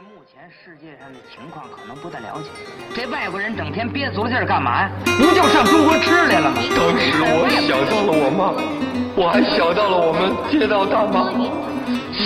[0.00, 2.48] 目前世界上的情况可能不太了解，
[2.94, 4.90] 这外国人整天憋足了劲儿干嘛呀？
[5.04, 6.56] 不就上中国吃来了吗？
[6.74, 8.54] 当时我想到了我妈，
[9.14, 11.28] 我还想到了我们街道大妈，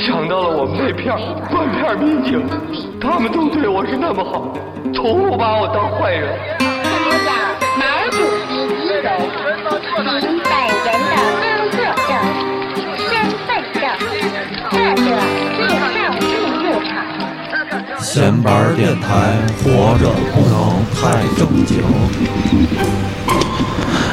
[0.06, 1.18] 想到了我们那片儿
[1.50, 2.46] 断片民警，
[3.00, 4.52] 他们都对我是那么好，
[4.94, 6.63] 从不把我当坏人。
[18.14, 21.82] 闲板电台，活着不能太正经。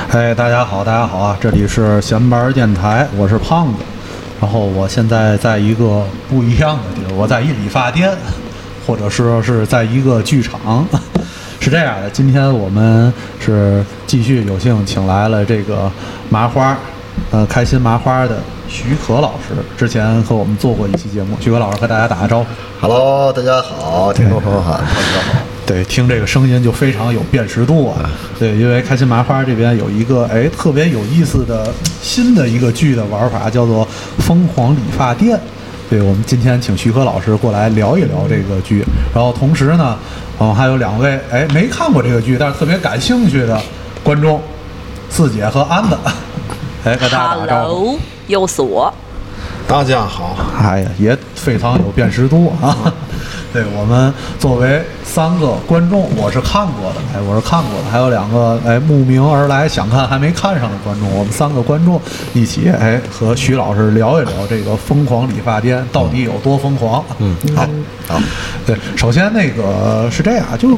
[0.10, 1.38] 哎，大家好，大家好啊！
[1.40, 3.84] 这里是闲板电台，我是胖子。
[4.42, 8.10] 然后我现在在一个不一样的地儿，我在一理发店，
[8.88, 10.84] 或者说是在一个剧场。
[11.62, 15.92] 是这样的，今天我们是继续有幸请来了这个
[16.28, 16.76] 麻花，
[17.32, 21.38] 呃，开心麻花的徐可老师，之前和我们做过一期节目。
[21.40, 22.46] 徐可老师和大家打个招呼。
[22.80, 25.40] Hello，大家好，听众朋友好，大家好。
[25.66, 28.10] 对，听这个声音就非常有辨识度啊。
[28.38, 33.86] 对，因为开心麻花这边有一个哎特别有意思的新的一个剧的玩法，叫做
[34.22, 35.38] 《疯狂理发店》。
[35.90, 39.98] 对，我们今天请徐科老师过来聊一聊这个剧，然后同时呢，
[40.40, 43.62] 嗯，还有两位哎没看过这个剧，但是特别感兴趣的
[44.04, 44.42] 观众，
[45.10, 45.98] 四姐和安子，
[46.84, 47.76] 哎，跟大家打个招呼。
[47.76, 48.92] Hello，又是我。
[49.68, 52.76] 大家好，哎呀，也非常有辨识度啊！
[53.54, 62.02] 对我们作为三个观众，我是看过的，哎，我是看过的，还有两个哎慕名而来想看还没看上的观众，我们三个观众
[62.34, 67.04] 一起哎和徐老师聊一聊这个疯狂理发店到底有多疯狂。
[67.20, 67.68] 嗯，好，
[68.08, 68.20] 好，
[68.66, 70.76] 对，首先那个是这样，就是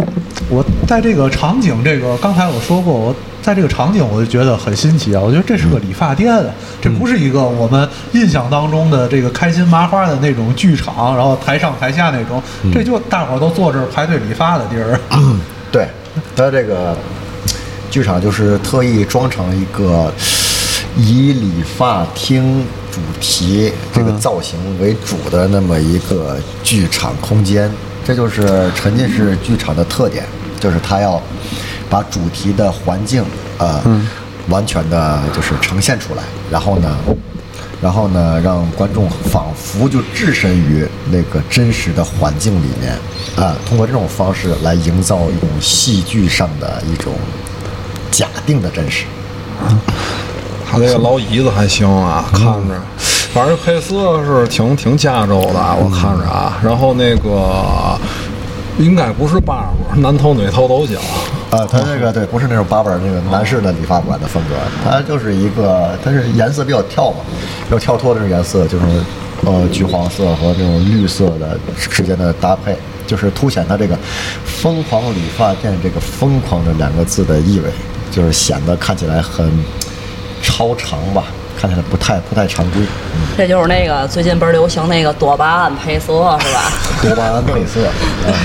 [0.49, 6.45] 我在这个场景，这个刚才我说过，我在这个场景我就觉得很新奇啊，我觉得这是个理发店啊，
[6.81, 12.41] 这不是一个我们印象当中的这个开心麻花的那种剧场，然后台上台下那种，
[12.73, 14.99] 这就大伙儿都坐这儿排队理发的地儿。
[15.71, 15.87] 对，
[16.35, 16.95] 他这个
[17.89, 20.13] 剧场就是特意装成一个
[20.95, 27.71] 以理发厅主题这个造型为主的那么一个剧场空间，
[28.05, 30.23] 这就是沉浸式剧场的特点，
[30.63, 31.21] 就是他要
[31.89, 33.21] 把主题的环境
[33.57, 33.81] 呃、
[34.47, 36.97] 完全的就是呈现出来，然后呢。
[37.81, 42.93] 然后呢，让观众仿佛就置身于那个真实的环境里面，
[43.35, 47.13] 啊，通过这种方式来营造一种戏剧上的一种
[48.09, 49.03] 假定的真实。
[50.65, 52.81] 他那个老椅子还行啊，看着，
[53.33, 56.57] 反正配色是挺挺加州的，我看着啊。
[56.63, 57.99] 然后那个
[58.79, 60.97] 应该不是八卦，男头女头都行。
[61.49, 67.17] 啊，它这个对，不是那种八本那个男士的理发馆的风格，它就是一个，它是颜色比较跳嘛，
[67.65, 68.85] 比较跳脱的这种颜色，就是
[69.45, 72.75] 呃橘黄色和这种绿色的之间的搭配，
[73.05, 73.95] 就是凸显它这个
[74.43, 77.69] 疯狂理发店这个疯狂的两个字的意味，
[78.09, 79.47] 就是显得看起来很
[80.43, 81.23] 超长吧，
[81.59, 82.81] 看起来不太不太常规，
[83.15, 86.71] 嗯，这就是那个最近不是流行那个多巴胺配色是吧？
[87.01, 87.87] 多巴胺配色，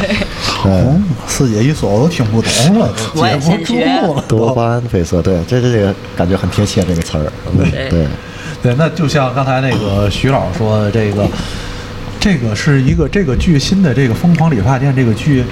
[0.65, 4.25] 哦，四姐一说我都听不懂了，我也接不住先学了。
[4.27, 8.07] 多巴胺配色，对，这这这个感觉很贴切这个词儿，嗯 对对。
[8.61, 11.25] 对，那就像刚才那个徐老师说的，这个
[12.19, 15.45] 这个是一个这个剧新的这个《疯狂理发店》这个剧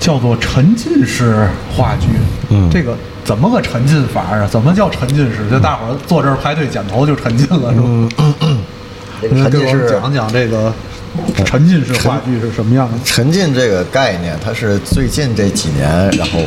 [0.00, 1.46] 叫做沉浸式
[1.76, 2.06] 话剧。
[2.48, 2.96] 嗯，这个
[3.28, 4.48] 怎么个沉浸法啊？
[4.50, 5.46] 怎么叫沉浸式？
[5.50, 8.34] 就大伙儿坐这儿排队剪头就沉浸了，是吧？
[9.20, 10.72] 沉浸式讲讲这个
[11.44, 12.96] 沉浸式话剧是什么样的？
[13.04, 16.40] 沉浸这个概念，它是最近这几年然后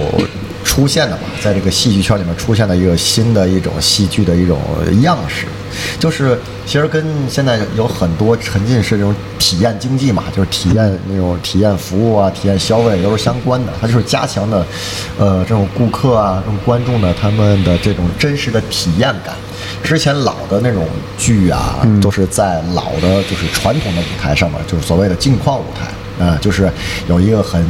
[0.63, 4.59] 出现的嘛，在这个戏剧圈里面出现的一个新的一种戏剧的一种
[5.03, 5.45] 样式，
[5.99, 14.65] 就是其实跟现在有很多沉浸式这种体验经济嘛，就是体验那种体验服务啊、体验消费都是相关的，它就是加强的，
[15.17, 19.35] 呃，这种顾客啊、这种观众的他们的这种真实的体验感。
[19.83, 20.87] 之前老的那种
[21.17, 25.87] 剧啊，都是在老的就是传统的舞台上面，就是所谓的镜框舞台
[26.21, 26.71] 啊、就是
[27.07, 27.65] 有一个很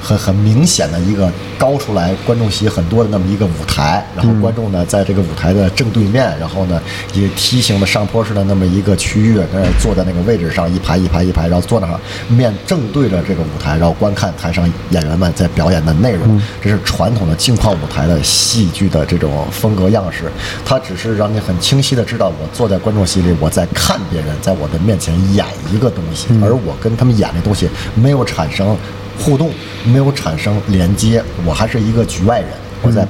[0.00, 6.80] 很很明显的一个高出来观众席很多的那么一个舞台，然后观众呢在这个舞台的正对面，然后呢
[7.12, 16.40] 以梯形的上坡式的那么一个区域，呃，坐在那个位置上一排一排一排，然后坐那儿面正对着这个舞台，然后观看台上演员们在表演的内容。
[16.62, 20.32] 这是传统的镜框舞台的戏剧的这种风格样式，
[20.64, 28.76] 它只是让你很清晰的知道，我坐在观众席里，我在看别人在我的面前演一个东西，而我跟他们演的东西没有产生
[29.18, 29.50] 互动，
[29.84, 32.48] 没有产生连接，我还是一个局外人，
[32.82, 33.06] 我在。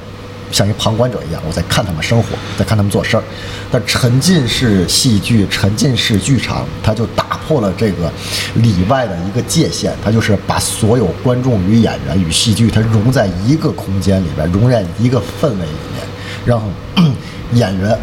[0.51, 3.23] 像一旁观者一样，我在看他们生活，在看他们做事儿。
[3.71, 8.11] 但沉浸式戏剧、沉浸式剧场，它就打破了这个
[8.57, 16.05] 里外的一个界限，它就是把所有观众与演员与戏剧它融在一个空间里边，融在一个氛围里面，
[16.45, 16.61] 让
[17.53, 17.97] 演员、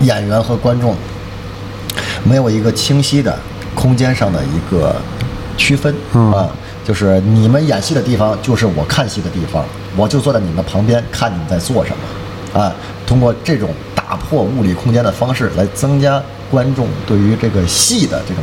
[0.00, 0.94] 演员和观众
[2.22, 3.38] 没有一个清晰的
[3.74, 4.94] 空间上的一个
[5.60, 6.48] 区分嗯啊，
[6.82, 9.62] 就是你们演戏的地方就是我看戏的地方，
[9.94, 12.74] 我就坐在你们的旁边看你们在做什么啊。
[13.06, 18.42] 通过这种打破物理空间的方式来增加观众对于这个戏的这种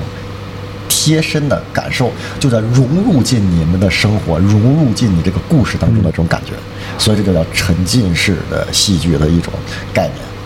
[0.87, 6.51] 贴身的感受，就在融入进你们的生活，融入进你这个故事当中的这种感觉，
[6.97, 9.51] 所以这就叫沉浸式的戏剧的一种
[9.93, 10.36] 概念。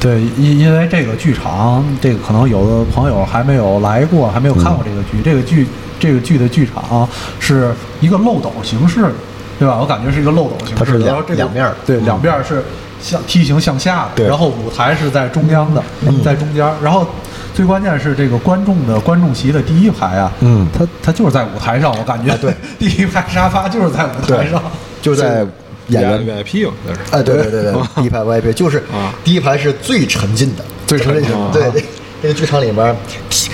[0.00, 5.20] 对，因因为这个剧场，这个可能有的朋友还没有来过，还没有看过这个剧。
[5.22, 5.66] 这个剧，
[5.98, 7.08] 这个剧的剧场
[7.38, 9.12] 是一个漏斗形式的，
[9.58, 9.76] 对吧？
[9.78, 11.74] 我感觉是一个漏斗形式的，它是两然后这个两面儿。
[11.86, 12.64] 对，两边儿是
[13.00, 16.22] 向梯形向下的，然后舞台是在中央的，嗯。
[16.22, 17.06] 在中间，然后。
[17.52, 20.66] 最关键是这个观众的观众席的第一排啊，嗯。
[20.72, 24.62] 他他就是在舞台上，我感觉，对， 第一排沙发就是在舞台上，
[25.02, 25.44] 就在
[25.90, 26.44] 演员。
[26.44, 27.00] VIP 嘛，那是。
[27.10, 29.14] 哎，对对对对，第一排 VIP 就是啊。
[29.22, 31.86] 第一排是最沉浸的，最沉浸这啊对这
[32.22, 32.96] 这个剧场里面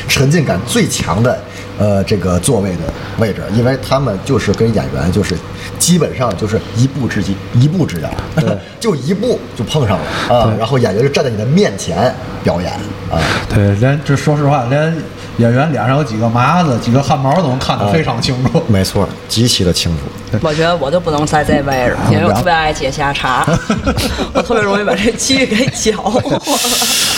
[0.08, 1.38] 沉浸感最强的
[1.78, 2.82] 呃这个座位的
[3.19, 5.37] 位置，因为他们就是跟演员就是
[5.78, 8.11] 基本上就是一步之遥，一步之遥，
[8.81, 12.73] 就一步就碰上了啊，然后演员就站在你的面前表演
[13.11, 13.19] 啊，
[13.49, 14.94] 对，连这说实话，连
[15.38, 18.62] 演员脸上有几个麻子、几个汗毛都能看得非常清楚。
[18.69, 20.38] 没错，极其的清楚。
[20.40, 23.44] 我觉得我就不能在这位置，因为我特别爱解下茬，
[24.32, 26.20] 我特别容易把这鸡给搅和。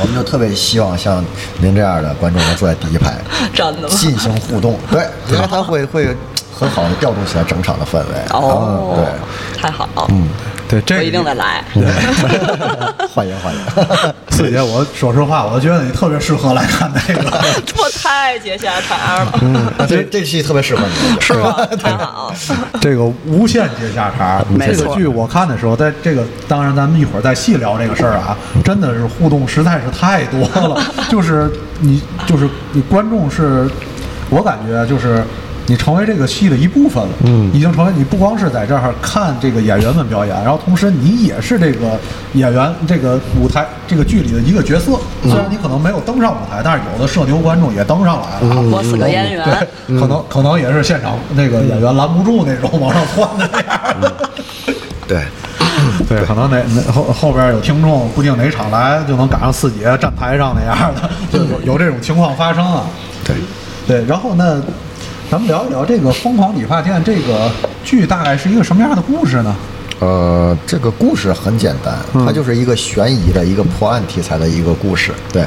[0.00, 1.24] 我们就特别希望像
[1.58, 3.14] 您这样的观众能坐在第一排，
[3.54, 6.16] 真的进行互动， 对，因为他会会
[6.56, 8.04] 很好的调动起来整场的氛围。
[8.30, 9.60] 哦嗯，对。
[9.60, 10.28] 太好了，嗯，
[10.68, 11.64] 对，这我一定得来。
[13.14, 13.60] 欢迎欢迎。
[14.30, 17.22] 四姐，我说实话，我觉得你特别适合来看 这个。
[17.78, 21.66] 我太接下茬了，嗯这这戏特别适合你，是吧？
[21.82, 22.34] 太好了，
[22.80, 31.50] 这个无限接下茬，这个剧我看的时候，在这个当然咱们一会儿再细聊这个事儿啊，真的是互动实在是太多了，就是
[31.80, 33.68] 你就是你观众是，
[34.30, 35.24] 我感觉就是。
[35.68, 42.00] 你成为这个戏的一部分了，嗯，已经成为你不光是在这儿看这个演员们表演，然后同时你也是这个
[42.32, 44.98] 演员这个舞台这个剧里的一个角色。
[45.22, 48.60] 虽然你可能没有登上舞台，但是有的社牛观众也登上来了啊。
[48.72, 49.44] 我是个演员，
[49.86, 54.30] 对，可能可能也是现场那个演员拦不住那种往上窜的那样 的。
[55.06, 55.22] 对，
[56.08, 62.84] 对，可能哪哪后后边有听众不定哪场来，就能赶上四姐站台上那样的，就有有这种情况发生啊。
[63.22, 63.36] 对，
[63.86, 64.62] 对，然后呢，
[65.30, 67.50] 咱们聊一聊这个《疯狂理发店》这个
[67.84, 69.54] 剧大概是一个什么样的故事呢？
[70.00, 75.12] 呃，这个故事很简单，它就是一个悬疑的一个破案题材的一个故事。
[75.30, 75.44] 对，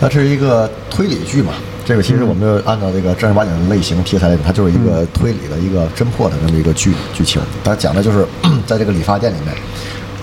[0.00, 1.52] 它是一个推理剧嘛。
[1.84, 7.42] 这个其实我们就按照这个正儿八经的类型题材，它就是一个推理的一个侦破的这么一个剧剧情。
[7.62, 8.26] 它讲的就是
[8.66, 9.54] 在这个理发店里面，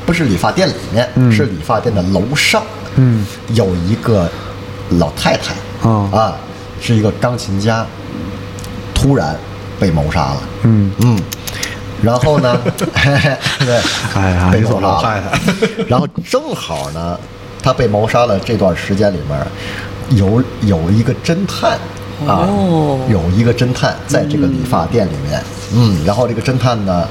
[0.04, 2.64] 不是理发店里面，是理发店的楼上，
[2.96, 4.28] 嗯，有一个
[4.98, 5.54] 老太太，
[5.88, 6.36] 啊啊，
[6.82, 7.86] 是一个钢琴家，
[9.04, 9.36] 突然
[9.80, 10.38] 被谋杀了。
[10.62, 10.90] 嗯。
[11.00, 11.20] 嗯，
[12.02, 12.88] 然后呢， 对，
[14.16, 15.40] 哎呀被谋杀了。
[15.90, 17.20] 然后正好呢，
[17.62, 21.72] 他被谋杀了这段时间里面，有有一个侦探
[22.26, 23.00] 啊，哦。
[23.10, 25.44] 有一个侦探在这个理发店里面，
[25.76, 27.06] 嗯，然后这个侦探呢。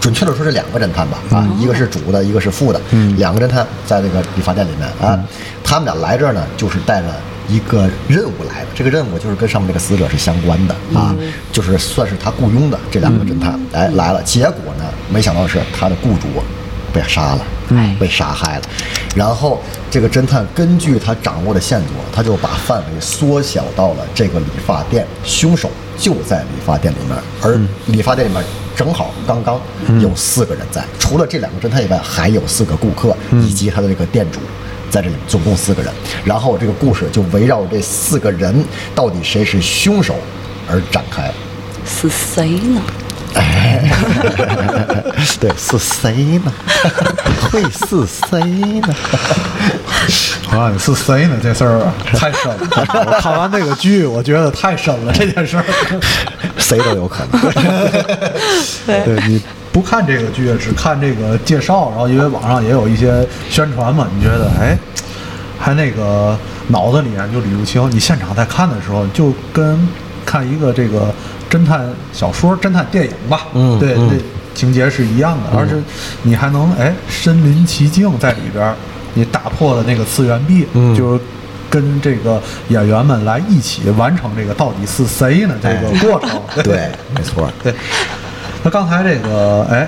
[0.00, 2.80] 准确的说是两个侦探吧，啊，一个是主的，一个是副的，
[3.16, 5.18] 两个侦探在这个理发店里面啊，
[5.62, 7.06] 他们俩来这儿呢，就是带着
[7.48, 11.14] 一个任务来的，这个任务就是跟上面这个死者是相关的啊，
[11.52, 16.28] 就是算是他雇佣的这两个侦探，哎来了，结果呢，没想到是他的雇主
[16.92, 17.46] 被杀了，
[17.98, 18.62] 被杀害了。
[19.14, 28.42] 然后这个侦探根据他掌握的线索，他就把范围缩小到了这个理发店，凶手就在理发店里面，而理发店里面
[28.74, 29.60] 正好刚刚
[30.00, 34.40] 有四个人在，除了这两个侦探以外，还有四个顾客以及他的这个店主。
[34.90, 35.92] 在这里总共四个人，
[36.24, 38.64] 然后这个故事就围绕这四个人
[38.94, 40.14] 到底谁是凶手
[40.70, 41.30] 而展开。
[41.86, 42.80] 是谁呢？
[45.40, 46.12] 对，是谁
[46.44, 46.52] 呢？
[47.50, 48.40] 会是谁
[48.80, 48.94] 呢？
[50.50, 51.36] 啊，你是谁呢？
[51.42, 52.56] 这事儿太深了。
[53.06, 55.64] 我看完这个剧，我觉得太深了这件事儿。
[56.58, 57.40] 谁都有可能。
[58.86, 59.42] 对你
[59.74, 64.78] 不看这个剧，只看这个介绍，然后因为网上也有一些宣传嘛，你觉得哎，
[65.58, 66.38] 还那个
[66.68, 67.90] 脑子里面就捋不清。
[67.90, 69.88] 你现场在看的时候，就跟
[70.24, 71.12] 看一个这个
[71.50, 74.20] 侦探小说、侦探电影吧，对，嗯对对
[74.54, 75.74] 情节是一样的，而且
[76.22, 78.76] 你还能哎身临其境在里边儿，
[79.14, 81.20] 你打破了那个次元壁，嗯就是。
[81.70, 86.40] 跟这个演员们来一起完成这个到底是谁呢这个过程。
[86.62, 87.50] 对，没错。
[87.64, 87.74] 对，
[88.64, 89.86] 那刚才这个，哎，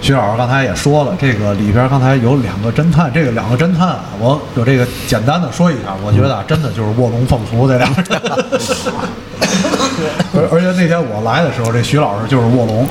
[0.00, 8.20] 徐老师刚才也说了，这个里边刚才有两个侦探，这个两个侦探啊，我有这个简单的说一下，我觉得啊，真的就是卧龙凤雏这两个人。
[10.34, 12.84] 而而且那天我来的时候，这徐老师就是卧龙，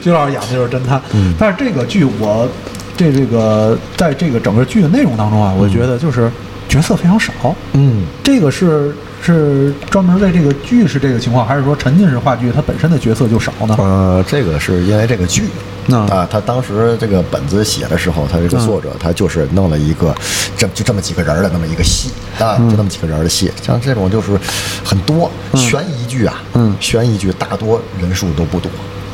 [0.00, 1.02] 徐老师演的就是侦探。
[1.36, 2.48] 但是这个剧我
[2.96, 6.30] 这这个在这个整个剧的内容当中啊，我觉得就是
[6.68, 7.32] 角色非常少。
[7.72, 13.76] 嗯，这个是是专门为这个剧是这个情况，还是说沉浸式话剧它本身的角色就少呢？
[13.78, 15.44] 呃，这个是因为这个剧
[15.86, 20.14] 那啊，他当时这个本子写的时候，他这个作者他就是弄了一个
[20.56, 24.38] 这就这么几个人的那么一个戏啊，就那么几个人的戏，像这种就是
[24.84, 26.74] 很多悬疑剧啊，嗯。
[26.78, 28.70] 悬疑剧大多人数都不多。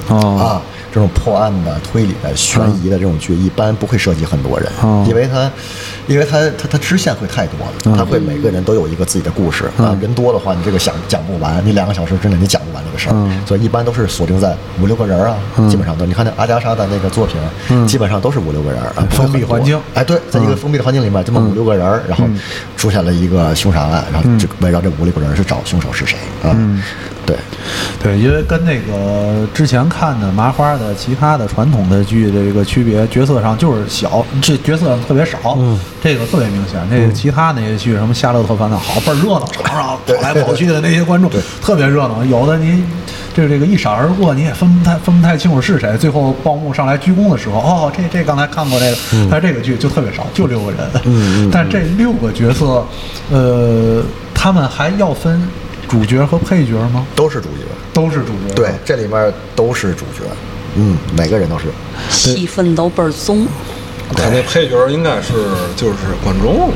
[0.08, 0.36] 哦。
[0.36, 0.62] 啊，
[0.92, 5.04] 这种破案的、推理的、悬疑的这种剧，一般不会涉及很多人，哦。
[5.08, 5.50] 因为它，
[6.08, 9.96] 因为他他他支线会太多了，他会每个人都有一个自己的故事啊。
[10.00, 13.08] 人多的话，你这个想讲不完，你两个小时之内你讲不完这个事
[13.46, 15.36] 所以一般都是锁定在五六个人啊，
[15.68, 16.06] 基本上都。
[16.06, 22.24] 你看那阿加莎的那个作品，基本上都是五六个人啊，封闭环境哎，对，在一个封闭的环境里面，这么五六个人儿，然后
[22.76, 26.56] 出现了一个凶杀案，然后就围绕这五六个人是找凶手是谁啊？
[27.28, 27.36] 对，
[28.02, 35.58] 对，因为跟那个之前看的麻花的其他的传统的剧的这个区别，角色上就是小，这角色上特别少，
[36.02, 36.80] 这个特别明显。
[36.90, 41.30] 那个其他那些剧，什么《夏洛特烦恼》，好倍儿热闹，场上跑来跑去的那些观众
[41.60, 42.82] 特别热闹，有的您。
[43.36, 45.96] 就是这个一闪而过，你也分不太分不太清楚是谁。
[45.96, 48.96] 最后报幕上来鞠躬的时候，哦，这这刚才看过这个，
[49.30, 52.84] 但是这个剧就特别少，就六个人，嗯但这六个角色，
[53.30, 54.02] 呃，
[54.34, 55.40] 他们还要分
[55.88, 57.06] 主角和配角吗？
[57.16, 57.64] 都是主角。
[57.92, 58.54] 都是主角。
[58.54, 60.22] 对，这里面都是主角，
[60.76, 61.64] 嗯，每个人都是。
[62.10, 63.46] 戏份都倍儿松。
[64.16, 65.32] 他那配角应该是
[65.76, 66.70] 就是观众，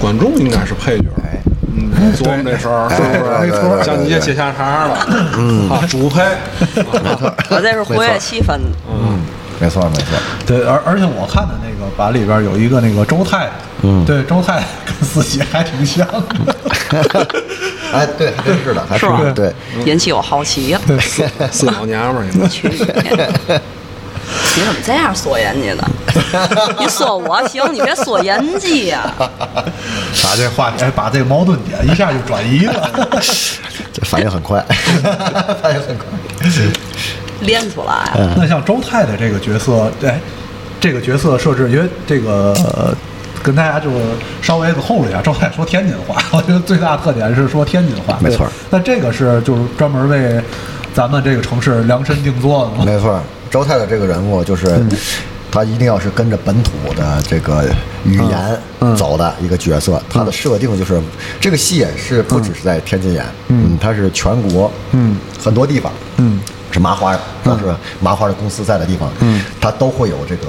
[0.00, 1.04] 观众应该是配角。
[1.22, 1.40] 哎
[1.76, 3.40] 嗯，琢磨这事儿是不是？
[3.40, 5.06] 没错像你这接下茬了，
[5.36, 6.22] 嗯啊，主配，
[7.50, 8.58] 我这是活跃气氛。
[8.88, 9.20] 嗯，
[9.60, 10.06] 没错没错。
[10.46, 13.50] 对，而而且我看的那个版里边有一个那个周太太，
[13.82, 16.56] 嗯对，周太太跟四喜还挺像的。
[17.92, 20.80] 哎，对，还真是的，还是吧对，引起我好奇呀！
[21.52, 22.68] 四老娘们儿，你们去。
[24.56, 25.84] 你怎么这样说人家呢？
[26.78, 29.12] 你说我行，你别说人家呀。
[29.18, 32.90] 把这话题，哎，把这个矛盾点一下就转移了。
[33.92, 34.64] 这反应很快，
[35.62, 36.06] 反应很快。
[37.40, 38.14] 练出来。
[38.14, 38.34] 了。
[38.36, 40.20] 那像周太太这个角色，哎，
[40.80, 42.52] 这个角色设置，因为这个。
[42.74, 42.94] 呃
[43.42, 43.90] 跟大家就
[44.40, 48.16] 稍微透露一下，周太太说天津话，我觉得最大特点是说天津话。
[48.24, 48.46] 没错。
[48.70, 50.42] 那这个是就是专门为
[50.94, 52.84] 咱们这个城市量身定做的吗？
[52.86, 54.82] 没错，周太太这个人物就是，
[55.50, 57.66] 他一定要是跟着本土的这个
[58.06, 60.02] 语言走的一个角色。
[60.08, 60.98] 他的设定就是，
[61.38, 66.40] 这个戏也是不只是在天津演，嗯，他是全国，嗯，很多地方，嗯，
[66.74, 70.48] 是麻花，都是麻花的公司在的地方，嗯，它都会有这个。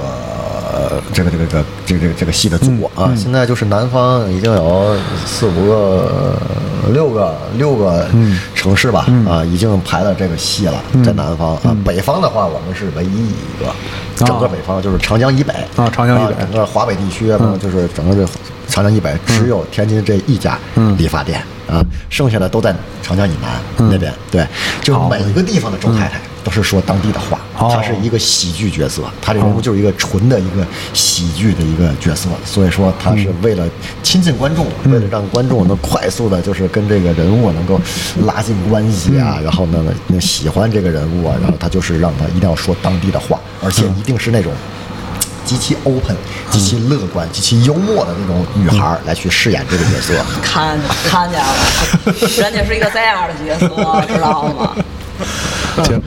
[0.66, 6.36] 呃，这个这个这个这个这个这个戏的组啊，现在就是南方已经有四五个、
[6.92, 8.06] 六个、六个
[8.54, 11.76] 城市吧，啊，已经排了这个戏了，在南方啊。
[11.84, 13.72] 北方的话，我们是唯一一个，
[14.16, 15.52] 整个北方就是长江以北。
[15.76, 16.34] 啊长江以北。
[16.40, 18.26] 整个华北地区，啊，就是整个这
[18.68, 20.58] 长江以北只有天津这一家
[20.98, 24.12] 理发店啊，剩下的都在长江以南那边。
[24.30, 24.46] 对，
[24.82, 33.68] 就每一个地方的周太太都是说当地的话，他是一个喜剧角色，他这人物就是一个纯的一个喜剧的一个角色，所以说他是为了
[34.00, 37.80] 亲近观众，为了让观众能快速的，就是跟这个人物能够
[38.26, 44.52] 拉近关系啊，然后呢，那喜欢这个人物啊，然后他就是让他一定要说当地的话，而且一定是那种。
[45.44, 46.16] 极其 open、
[46.50, 50.76] 极其乐观、极其幽默的那种女孩来去饰演这个角色，看。
[51.08, 51.54] 看见了，
[52.36, 53.68] 人家是一个这样的角色，
[54.12, 54.74] 知道吗？
[55.86, 56.02] 行，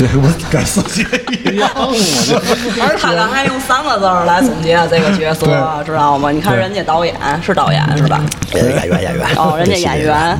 [0.00, 1.04] 对我跟四姐
[1.52, 1.68] 一样，
[2.80, 5.44] 而他刚才用三个字儿来总结这个角色，
[5.84, 6.30] 知道吗？
[6.30, 8.18] 你看人家导演是导演是吧？
[8.54, 10.38] 演员演员哦，人家演员，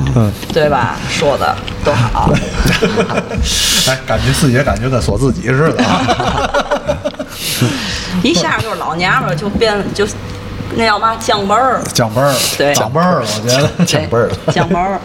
[0.51, 0.97] 对吧？
[1.07, 2.27] 说的多好。
[3.87, 6.01] 哎，感觉四姐感觉跟说自己似的啊。
[8.23, 10.07] 一下就是老娘们儿就变就
[10.75, 13.85] 那叫嘛降辈儿，降辈儿，对降辈儿了，我觉得。
[13.85, 14.99] 降辈儿了降辈儿。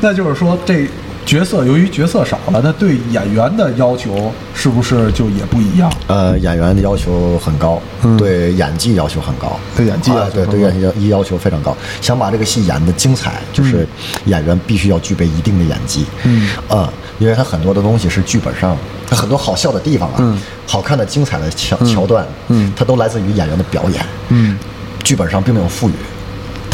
[0.00, 0.88] 那就是说，这
[1.24, 5.90] 角色由于角色少了，那对演员的要求是不是就也不一样？
[6.06, 7.80] 呃，演员的要求很高，
[8.18, 11.74] 对演技要求很高，对演技啊对对演技要求非常高。
[12.00, 13.86] 想把这个戏演的精彩，就是
[14.26, 16.04] 演员必须要具备一定的演技。
[16.24, 18.76] 嗯啊，因为他很多的东西是剧本上，
[19.08, 24.04] 他很多好笑的地方啊，嗯好看的、精彩的桥桥段，嗯它都来自于演员的表演。
[24.28, 24.58] 嗯
[25.02, 25.92] 剧本上并没有赋予。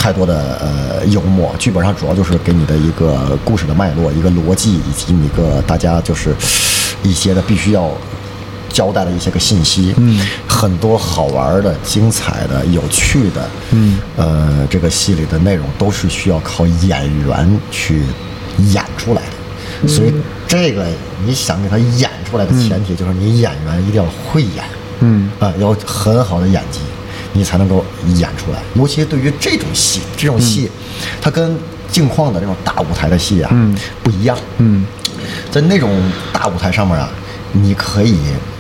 [0.01, 6.35] 太多的呃幽默，剧本上主要就是给你的一个故事的脉络、一个逻辑，以及你一个大家就是
[7.03, 7.91] 一些的必须要
[8.71, 9.95] 交代的一些个信息。
[9.99, 18.03] 嗯，很多好玩的、精彩的、有趣的，嗯，呃，这个戏里的内容都是需要靠演员去
[18.73, 19.87] 演出来的。
[19.87, 20.15] 所以
[20.49, 20.87] 这个
[21.27, 24.65] 你想给他演出来的前提就是你演员一定要会演。
[25.01, 26.81] 嗯啊，要很好的演技，
[27.33, 27.85] 你才能够
[28.15, 28.59] 演出来。
[28.75, 30.71] 尤其对于这种戏，这种戏，
[31.21, 31.57] 它跟
[31.91, 34.37] 镜框的这种大舞台的戏啊，嗯不一样。
[34.59, 34.85] 嗯
[35.51, 35.91] 在那种
[36.33, 37.11] 大舞台上面啊，
[37.53, 38.17] 你可以，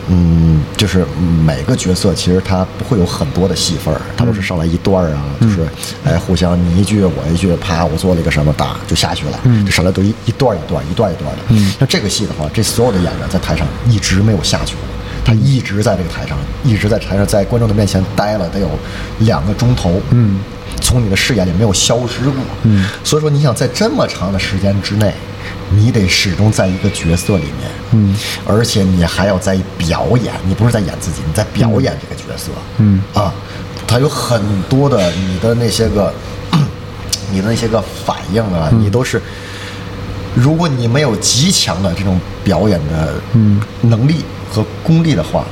[0.08, 1.06] 嗯，就是
[1.44, 5.66] 每个角色其实他不会有很多的戏份儿，他都是上来一段儿啊，就是
[6.04, 11.56] 哎互相你一句我一句，啪，我做了一个什么打就下去了，就上来都一一段一段一段一段儿的。
[11.78, 14.82] 像这个戏的话，这所有的演员在台上一直没有下去过。
[15.24, 18.68] 他一直在这个台上，一直在台上，在观众的面前待了得有
[19.20, 20.40] 两个钟头，嗯，
[20.80, 25.12] 从你的视野里没有消失过，嗯，所以说你想在这么长的时间之内，
[25.70, 33.02] 你得始终在一个角色里面，嗯，而且你还要在表演，你不是在演自己，你在表演这个角色，嗯。
[33.14, 33.32] 啊，
[33.86, 36.12] 他有很多的你的那些个，
[37.32, 39.20] 你的那些个反应啊，你都是。
[40.32, 43.14] 如果你没有极强的这种表演的
[43.80, 45.45] 能力和功利的话，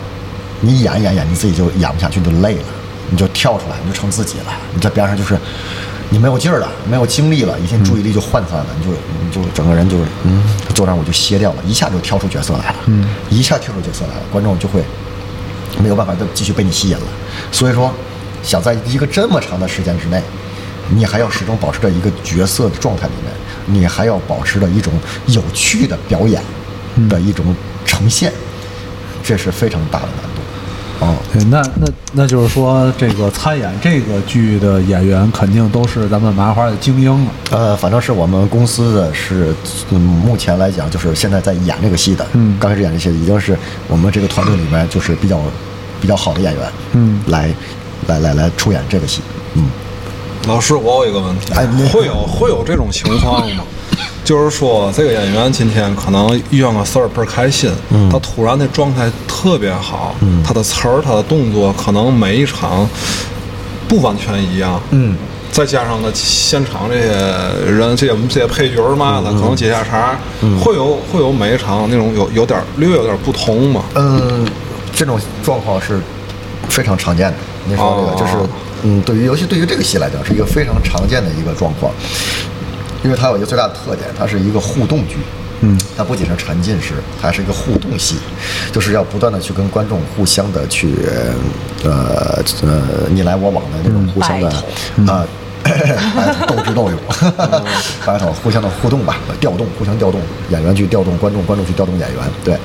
[0.60, 2.64] 你演演演，你自己就演不下去，你就累了，
[3.10, 4.46] 你就跳出来，你就成自己了。
[4.74, 5.38] 你在边上就是
[6.10, 10.42] 你没有劲儿了，没有精力了，一天注意力就涣散了，你就你就整个人就是嗯，
[10.74, 14.82] 坐那儿我就歇掉了，一下就跳出角色来了，嗯一下跳出角色来了，观众就会
[15.80, 17.06] 没有办法再继续被你吸引了。
[17.52, 17.92] 所以说，
[18.42, 20.20] 想在一个这么长的时间之内，
[20.88, 24.92] 你还要始终保持着一个角色的状态里面，你还要保持着一种
[25.26, 26.42] 有趣的表演
[27.08, 28.32] 的一种呈现，
[29.28, 30.40] 这是非常大的难度。
[31.00, 37.30] 哦，对，那那那就是说，这个参演这个剧的演员肯定都是咱们麻花的精英了。
[37.50, 39.54] 呃，反正是我们公司的是，
[39.90, 45.38] 嗯，目前来讲就是现在在演这个戏的，嗯刚开始演这些已经是我们这个团队里面就是比较
[46.00, 46.62] 比较好的演员，
[46.94, 47.50] 嗯来
[48.06, 49.20] 来来来出演这个戏，
[49.56, 49.64] 嗯。
[50.46, 53.62] 老师，我有一个问题，哎你会有会有这种情况吗？
[54.28, 58.10] 就是说，这个演员今天可能遇上个事儿倍儿开心，嗯。
[58.10, 60.14] 他突然的状态特别好，
[60.44, 62.86] 他的词儿、他的动作可能每一场
[63.88, 65.16] 不完全一样，嗯，
[65.50, 70.14] 再加上呢现场这些人、这些这些配角儿嘛，的可能接下茬，
[70.62, 73.82] 会有会有每一场那种有有点儿略有点儿不同嘛？
[73.94, 74.46] 嗯，
[74.94, 75.98] 这种状况是
[76.68, 77.36] 非常常见的。
[77.64, 78.16] 您说这个、哦。
[78.18, 78.46] 就是，
[78.82, 81.90] 嗯，对于尤其对于这个戏来讲，是一个非常常见的一个状况，
[83.02, 85.16] 因为它有一个最大的特点，它是一个互动剧。
[85.60, 88.16] 嗯，它不仅是沉浸式，它还是一个互动戏，
[88.72, 90.94] 就是要不断的去跟观众互相的去，
[91.82, 94.48] 呃呃，你来我往的那种互相的
[95.12, 95.26] 啊。
[96.46, 96.98] 斗智斗勇
[98.06, 102.18] ，battle 互相的互动吧，调动，互相调动，演员去调动观众，观众去调动演员。
[102.42, 102.56] 对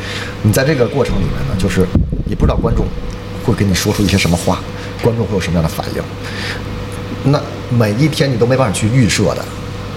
[0.43, 1.85] 你在这个过程里面呢，就是
[2.25, 2.85] 你不知道观众
[3.43, 4.61] 会跟你说出一些什么话，
[5.01, 7.31] 观众会有什么样的反应。
[7.31, 7.41] 那
[7.75, 9.43] 每一天你都没办法去预设的，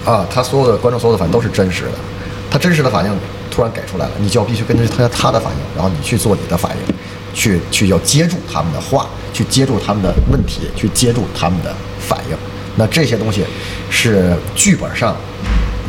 [0.07, 1.91] 啊，他所有的观众所有的反应都是真实的，
[2.49, 3.13] 他真实的反应
[3.51, 6.95] 突然给出来了，你就要必须根据他他的反应，然后你去做你的反应，
[7.33, 12.37] 去去要接住他们的话，去接住他们的问题，去接住他们的反应。
[12.77, 13.43] 那这些东西
[13.89, 15.13] 是剧本上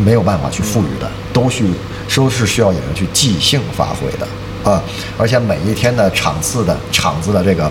[0.04, 1.64] 没有办法去赋予的，都需
[2.12, 4.26] 都是需要演员去即兴发挥的
[4.68, 4.82] 啊！
[5.16, 7.70] 而且每一天的场次的场子的这个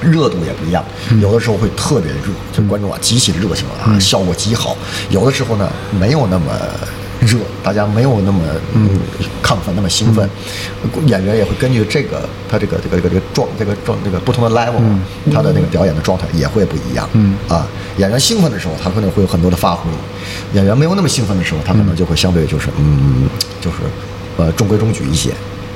[0.00, 0.84] 热度也不一样，
[1.20, 4.76] 有的时候会特别热，就观众啊极其热情啊，效果极好；
[5.10, 6.44] 有的时候呢没有那么
[7.20, 8.40] 热，大家没有那么
[8.74, 8.88] 嗯
[9.42, 10.28] 亢奋，那么兴奋。
[11.06, 14.80] 演员也会根据这个他这个这个这个这个状这个状这个不同的 level，、
[15.32, 17.08] 他的那个表演的状态也会不一样。
[17.14, 19.90] 嗯啊，演员兴奋的时候，他可能会有很多的发挥；
[20.54, 23.28] 演员没有那么兴奋的时候，他可能就会相对就是嗯
[23.60, 23.78] 就是
[24.36, 25.32] 呃中规中矩一些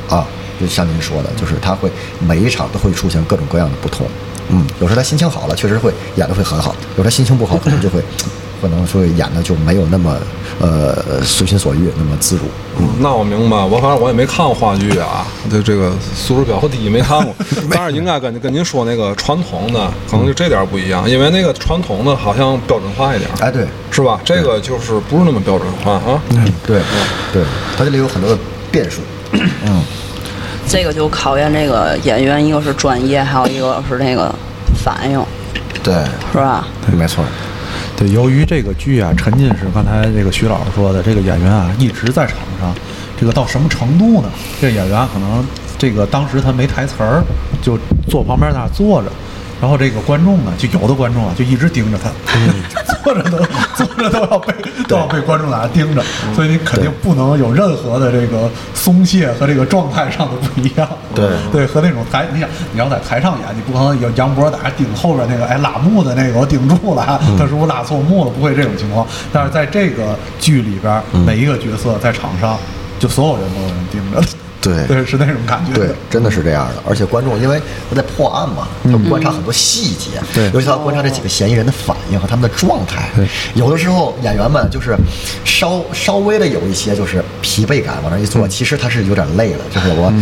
[0.08, 0.24] 啊。
[0.60, 4.06] 就像您说的，就是他会每一场都会出现各种各样的不同。
[4.48, 8.02] 嗯，有时候他心情好了，确实会演的会很好；有时候他心情不好，可能就会
[8.60, 10.16] 可能说演的就没有那么
[10.60, 12.42] 呃随心所欲，那么自如。
[12.78, 17.34] 嗯，那我明白，我反正我也没看过话剧啊，对这个素质比较低，没看过。
[17.70, 24.20] 但是应该跟跟您说那个传统的，可能就这点不一样，因为那个传统的好像标准化一点儿，哎，对，是吧？
[24.24, 26.20] 这个就是不是那么标准化啊。
[26.30, 26.80] 嗯对，
[27.32, 27.42] 对，
[27.76, 28.38] 它这里有很多的
[28.70, 29.00] 变数。
[29.32, 29.82] 嗯，
[30.68, 34.34] 这个就考验这个演员，一个是专业，还有一个是那个
[34.82, 35.22] 反应，
[35.82, 35.94] 对，
[36.32, 36.66] 是吧？
[36.96, 37.24] 没错。
[37.96, 42.74] 对，由于这个剧啊，沉浸式，刚才这个徐老师说的，这个演员啊一直在场上，
[43.18, 44.28] 这个到什么程度呢？
[44.60, 45.44] 这个演员可能
[45.78, 47.22] 这个当时他没台词儿，
[47.60, 49.08] 就坐旁边那儿坐着，
[49.62, 52.10] 然后这个观众呢，就有的观众啊，就一直盯着他，
[53.04, 53.38] 坐着都
[53.76, 54.52] 坐着都要被
[54.88, 56.02] 都要被观众在那盯着，
[56.34, 60.88] 所以你肯定不能有任何的这个松懈和这个状态上的不一样。
[61.14, 68.32] 对对，和那种台，你想你要在台上演，你不可能有杨博在那顶后边那个，哎，拉幕的那个我顶住了，他是不是拉错幕了？
[68.32, 69.06] 不会这种情况。
[69.32, 72.58] 但是在这个剧里边，每一个角色在场上，
[72.98, 74.41] 就所有人都有人盯着。
[74.62, 75.72] 对对，是那种感觉。
[75.74, 76.74] 对，真的是这样的。
[76.88, 83.10] 而且观众因为他在破案嘛，他观察很多细节，对尤其他观察这几个嫌疑人的反应和他们的状态。
[83.16, 84.96] 对有的时候演员们就是
[85.44, 90.12] 稍稍微的有一些就是疲惫感，往那一坐，其实他是有点累了，就是我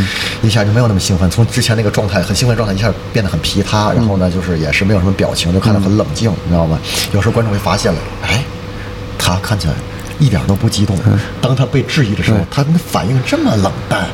[0.42, 6.78] 一下就没有那么兴奋，从之前那个状态很兴奋的状态一下变得很疲沓，然后呢，就是也是没有什么表情，就看得很冷静，你知道吗？
[7.12, 8.42] 有时候观众会发现了，哎，
[9.18, 9.74] 他看起来。
[10.20, 10.96] 一点都不激动。
[11.40, 14.06] 当他被质疑的时候，他的反应这么冷淡，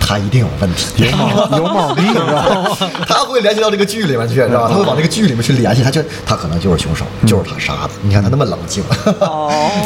[0.00, 1.04] 他一定有问题。
[1.04, 2.26] 有猫有猫腻，你知道
[2.62, 2.76] 吗？
[3.06, 4.68] 他会联系到这个剧里面去，知道吧？
[4.68, 7.90] 他会往这个剧里面去联系，他就他可能就是凶手，就是他杀的。
[8.02, 8.82] 你看他那么冷静，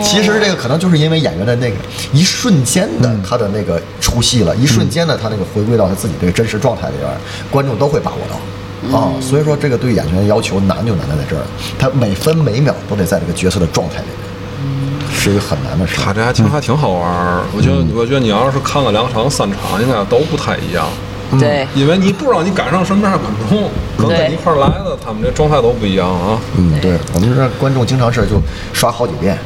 [0.02, 1.76] 其实这个可能就是因为演员的那个
[2.12, 7.10] 一瞬间的他的那个出戏了，一瞬间的他那个回归到他自己这个真实状态里边，
[7.50, 8.38] 观众都会把握到。
[8.96, 11.42] 啊，所以说这个对演员的要求难就难在在这儿，
[11.76, 14.18] 他每分每秒都得在这个角色的状态里面，
[15.12, 15.96] 是一个很难的事。
[15.96, 17.42] 他这还挺还挺好玩儿。
[17.56, 20.86] 我觉得，我觉得你要是看了两场、三场，应该都不太一样。
[21.38, 26.38] 对，因为你不知道你赶上什么样的观众，可能跟你一块儿来的，他们这状态都不一样啊。
[26.56, 28.40] 嗯，对，我们这观众经常是就
[28.72, 29.36] 刷好几遍。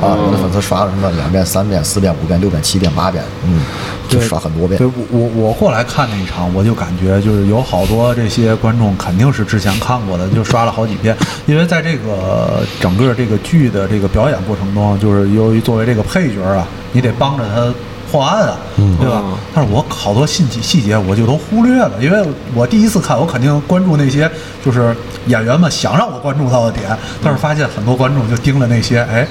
[0.00, 3.60] 啊，有的粉丝刷了什么两遍、三遍、四遍、五遍、六遍、七遍、八遍，嗯，
[4.08, 4.78] 就刷很多遍。
[4.78, 11.14] 对，我我我过来看那一场，我就感觉就是有好多这些观众肯定是之前看过的，就刷了好几遍。
[11.46, 17.72] 因为在这个整个这个剧的这个表演过程中，就是由于作为这个配角啊，你得帮着他
[18.10, 18.56] 破案啊，
[18.98, 19.22] 对吧？
[19.54, 24.30] 但是我好多细节细节我就都忽略了，因为我第一次看，我肯定关注那些
[24.64, 29.28] 就是演员们想让我关注到的点，但是发现很多观众就盯了那些，哎。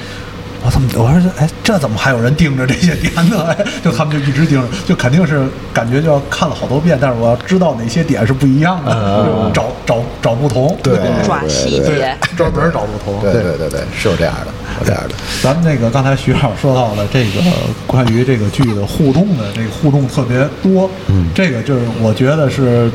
[0.70, 0.88] 我怎么？
[0.96, 3.44] 我说，哎，这怎么还有人盯着这些点呢？
[3.50, 15.16] 哎，就他们就一直盯着，就肯定是感觉就要看了好多遍，但是我要知道哪些点是不一样的，找找找不同，对，抓细节，专门找不同，对对对对，是有这样的，有这样的。
[15.42, 17.42] 咱们那个刚才徐老师说到了这个
[17.88, 22.92] 关于这个剧的互动的这个互动特别多，嗯，这个就是我觉得是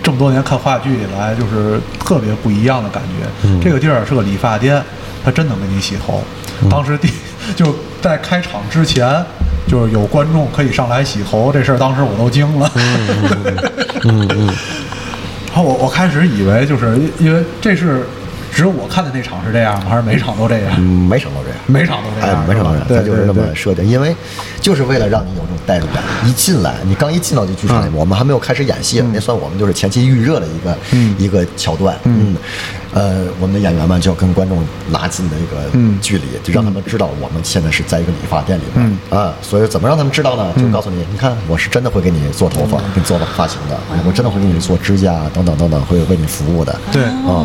[0.00, 3.48] 这么多年看话剧以来就是特别不一样的感觉。
[3.60, 4.80] 这个地儿是个理发店，
[5.26, 6.22] 他真能给你洗头。
[6.70, 7.10] 当时第
[7.56, 9.04] 就在开场之前，
[9.66, 12.70] 就是有观众可以上来洗头，这事儿当时我都惊了。
[14.04, 14.46] 嗯嗯。
[15.52, 18.06] 然后我我开始以为就是因为这是
[18.52, 19.86] 只有我看的那场是这样吗？
[19.88, 20.74] 还是每场都这样？
[20.78, 24.14] 嗯，每场都这样，每场都这样，哎，每场都这样，对他就是那对么设定，因为
[24.60, 26.02] 就是为了让你有这种代入感。
[26.26, 30.78] 一进来，你刚一进到这剧场里面，我们还没有开始演戏，那算我们就是前期预热的一个
[31.18, 31.96] 一个桥段。
[32.04, 32.36] 嗯，
[32.96, 39.34] 呃，我们的演员们就要跟观众拉近的一个距离，就让他们知道我们现在是在一个理发店里面啊。
[39.42, 40.50] 所以怎么让他们知道呢？
[40.56, 46.74] 就告诉你，你看，我是真的会给你做头发，给你做发型的，我真的会给你做指甲等等等等，会为你服务的。
[46.90, 47.44] 对啊。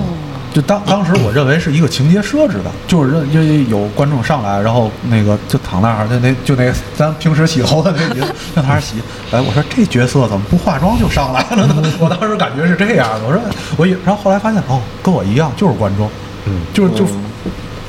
[0.54, 8.96] 就当当时我认为是一个情节设置的，就是认因为有观众上来，然后那个就躺那儿，那那就那个咱平时洗头的那人让他洗，
[9.32, 11.84] 哎，我说这角色怎么不化妆就上来了呢？
[12.00, 13.42] 我当时感觉是这样的，我说
[13.78, 16.10] 我以，然后后来发现哦，跟我一样，就是观众，
[16.46, 17.06] 嗯，就是就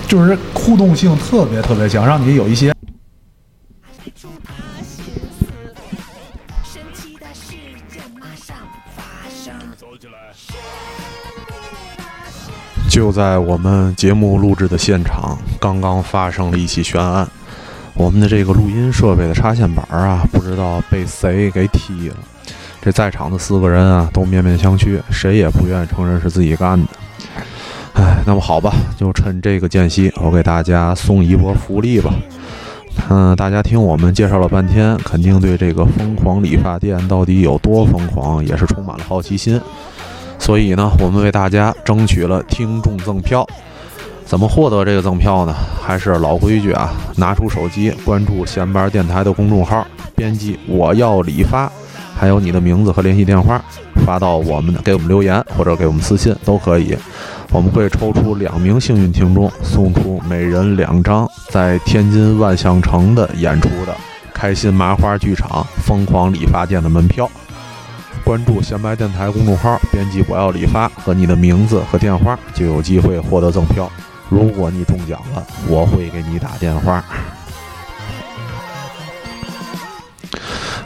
[0.06, 2.72] 就是互动性特别特别强，让你有一些。
[12.92, 17.26] 就在我们节目录制的现场，刚刚发生了一起悬案。
[17.94, 22.16] 我们的这个录音设备的插线板啊，不知道被谁给踢了。
[22.82, 26.88] 这在场的四个人啊，都面面相觑，谁也不愿意承认是自己干的。
[27.94, 32.12] 哎，那么好吧，就趁这个间隙，我给大家送一波福利吧。
[33.08, 39.58] 嗯，大家听我们介绍了半天，肯定对这个疯狂理发店到底有多疯狂，也是充满了好奇心。
[40.42, 43.46] 所以呢，我们为大家争取了听众赠票。
[44.24, 45.54] 怎么获得这个赠票呢？
[45.80, 51.70] 还是老规矩啊，拿出手机，关注闲班电台的公众号，编辑“我要理发”，
[52.18, 53.62] 还有你的名字和联系电话，
[54.04, 56.96] 发到我们给我们留言或者给我们私信都可以。
[57.52, 63.94] 我们会抽出两名幸运听众，送出每人两张在天津万象城的演出的
[64.34, 67.30] 开心麻花剧场疯狂理发店的门票。
[68.24, 73.90] 关注闲白电台公众号，编辑“我要理发”和你的名字和电话，就有机会获得赠票。
[74.28, 77.04] 如果你中奖了，我会给你打电话。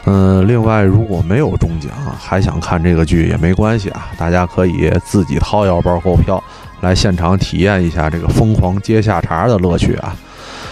[0.05, 6.43] 嗯，另外如果没有中奖，还想看这个剧也没关系啊，大家可以自己掏腰包购票，
[6.81, 10.15] 来现场体验一下这个疯狂接下茬的乐趣啊。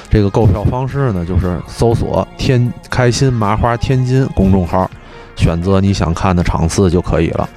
[0.09, 4.89] 这个购票方式呢，就是搜索“天开心麻花天津”公众号，
[5.35, 7.47] 选择你想看的场次就可以了。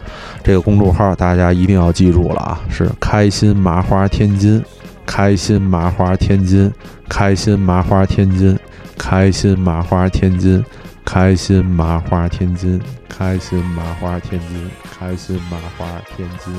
[0.42, 4.62] 这个公众号大家一定要记住了啊，是“开心麻花天津”，
[5.04, 6.72] 开心麻花天津，
[7.08, 8.58] 开心麻花天津，
[8.96, 10.64] 开心麻花天津，
[11.04, 15.86] 开心麻花天津，开心麻花天津，开心麻花
[16.16, 16.54] 天津。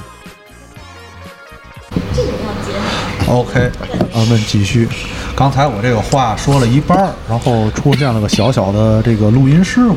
[3.27, 3.71] OK，
[4.13, 4.87] 我们继续。
[5.35, 9.95] 刚才我这个话说了一半儿，然后出现了个小小的这个录音事故。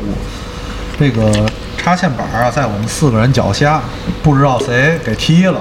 [0.99, 1.31] 这个
[1.77, 3.81] 插线板啊，在我们四个人脚下，
[4.21, 5.59] 不知道谁给踢了，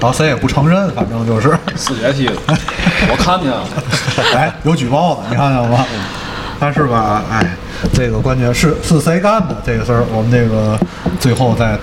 [0.00, 1.56] 然后谁也不承认，反正就是。
[1.76, 2.32] 四姐踢的，
[3.10, 3.64] 我看见了。
[4.34, 5.84] 哎，有举报的，你看见了吗？
[6.58, 7.56] 但是吧，哎，
[7.94, 10.78] 这个关键是是谁干的这个事儿，我们这个
[11.18, 11.78] 最后再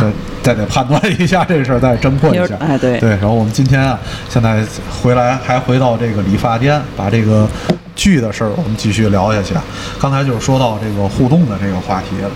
[0.00, 0.06] 再
[0.42, 2.54] 再得判断一下这事儿，再侦破一下。
[2.60, 4.64] 哎对对，然后我们今天啊，现在
[5.02, 7.48] 回来还回到这个理发店，把这个
[7.94, 9.54] 剧的事儿我们继续聊下去。
[10.00, 12.30] 刚才就是说到这个互动的这个话题了，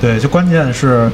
[0.00, 1.10] 对，就关键是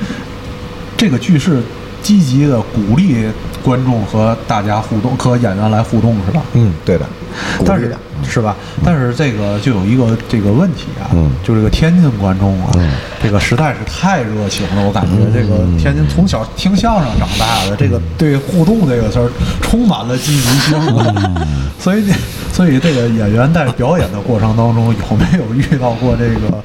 [0.97, 1.61] 这个剧是
[2.05, 3.27] 积极的鼓励
[3.65, 6.41] 观众和大家互动，和演员来互动，是吧？
[6.53, 7.05] 嗯，对的，
[7.67, 7.93] 但是。
[8.27, 8.57] 是吧？
[8.83, 12.73] 但是这个就有一个这个问题啊，嗯就这个天津观众啊，
[13.23, 19.29] 这个实在是太热情了，我感觉这个天津从小听相声长大的，这个对互动这个事儿
[19.61, 20.81] 充满了积极性，
[21.79, 22.11] 所以
[22.51, 26.65] 所以这个演员在表演的过程当中有没有遇到过这个？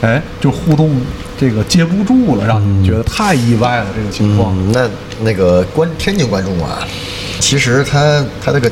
[0.00, 1.00] 哎，就互动
[1.38, 4.56] 这个接不住了，让你觉得太意外了这个情况。
[4.72, 4.88] 那
[5.22, 6.86] 那个观天津观众啊，
[7.40, 8.70] 其实他他这个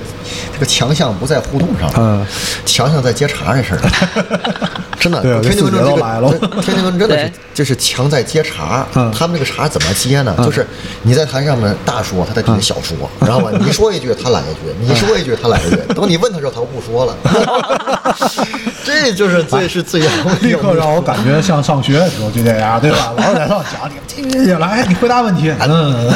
[0.52, 2.26] 这个强项不在互动上，嗯，
[2.64, 3.80] 强项在接茬这事儿。
[4.98, 8.84] 真的，天津观众来了个，天津观众真的是就是强在接茬。
[8.94, 10.34] 嗯他们这个茬怎么接呢？
[10.38, 10.66] 就是
[11.02, 17.14] 你在台上面大说，他在底下小说，然后吧，你说一句他来一句， 你说一句他来一句，等你问他时候，他又不说了。
[18.84, 20.06] 这就是最是最要
[20.40, 23.12] 立刻让我感觉像上学的时候就这样，对吧？
[23.16, 25.52] 老师在上讲，你进去来，你回答问题。
[25.60, 26.10] 嗯，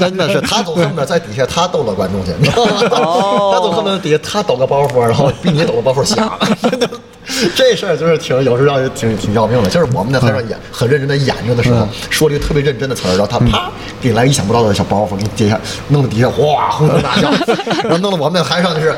[0.00, 3.19] 真的是，他总恨不得在底下他逗乐观众去，你知道吗？
[3.20, 6.38] 他总恨不得底下他抖个包袱，然后比你抖个包袱响。
[7.54, 17.30] 这事儿就是挺有时候让人挺挺要命的，就是我们在台上演很认真的演着的时候，说了一个特别认真的词儿，然后他啪给你来意想不到的小包袱，给你底下弄得底下哗哄堂大笑，
[17.84, 18.94] 然后弄得我们在台上就是。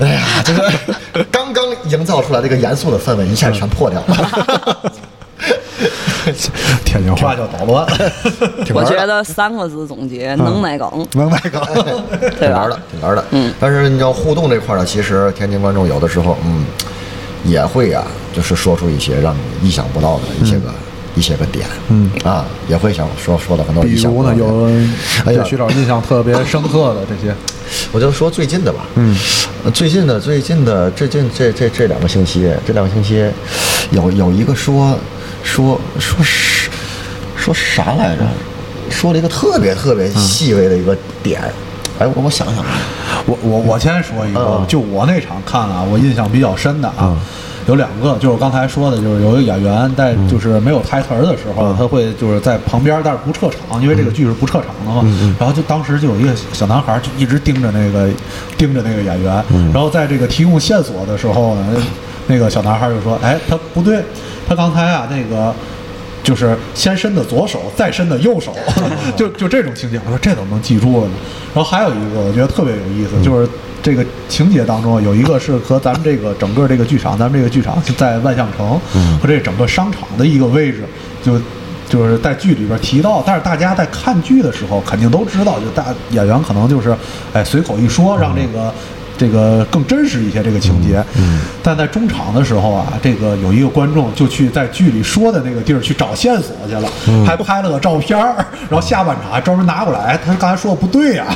[0.00, 0.72] 哎呀，这个
[1.30, 4.92] 刚刚营造出来这个严肃的氛围，一下全破掉了。
[6.84, 7.34] 天津话。
[7.34, 7.86] 叫捣乱，
[8.74, 11.60] 我觉得三个字总结能耐梗，能耐梗。
[12.38, 13.24] 挺玩的，挺玩的。
[13.30, 13.52] 嗯。
[13.60, 16.64] 但是你要互动这块呢，其实天津观众有的时候，嗯，
[17.44, 20.70] 也会啊、就是说出一些让你意想不到的一些个、
[21.14, 22.10] 一些个点，嗯。
[22.24, 24.40] 啊，也会想说说的很多比意想不如呢，到的。
[24.40, 24.66] 有
[25.26, 25.42] 哎呀。
[25.42, 27.34] 对徐老师印象特别深刻的这些，
[27.92, 29.16] 我就说最近的吧，嗯。
[29.64, 33.28] 呃，最近的最近的最近这这这两个星期，这两个星期，
[33.90, 34.96] 有有一个说
[35.48, 36.70] 说说是
[37.36, 38.22] 说啥来着？
[38.90, 41.40] 说了一个特别特别细微的一个点，
[41.98, 42.78] 哎，我我想想啊，
[43.26, 47.18] 我我我先说一个嗯，就我那场看啊，我印象比较深的啊嗯，
[47.66, 51.76] 有两个，就是我刚才说的，就是有一个演员在就是没有台词儿的时候，嗯。
[51.76, 55.02] 他会就是在旁边，但是不撤场，因为这个剧是不撤场的嘛。
[55.04, 58.08] 嗯然后就当时就有一个小男孩就一直盯着那个
[58.56, 59.70] 盯着那个演员，嗯。
[59.72, 61.66] 然后在这个提供线索的时候呢，
[62.28, 64.04] 那个小男孩就说：“哎，他不对，
[64.48, 65.52] 他刚才啊那个。”
[66.20, 68.54] 就是先伸的左手，再伸的右手，
[69.16, 71.14] 就就这种情景，我说这怎么能记住了呢？
[71.54, 73.48] 然后还有一个我觉得特别有意思，就是
[73.82, 78.78] 这个情节当中有一个是和咱们这个整个这个剧场，咱们这个剧场是在万象城
[79.18, 80.84] 和这整个商场的一个位置，
[81.22, 81.40] 就
[81.88, 86.94] 就是在剧里边提到，但是大家在看剧的时候肯定都知道，就大演员可能就是
[87.32, 88.70] 哎随口一说，让这个。
[89.18, 96.88] 这个更真实一些这个情节，嗯，但在中场的时候啊，这个有一个观众就去在剧里说的那个地儿去找线索去了，
[97.26, 98.36] 还拍了个照片儿，
[98.70, 101.26] 然后下半场还专门拿过来，他刚才说的不对呀、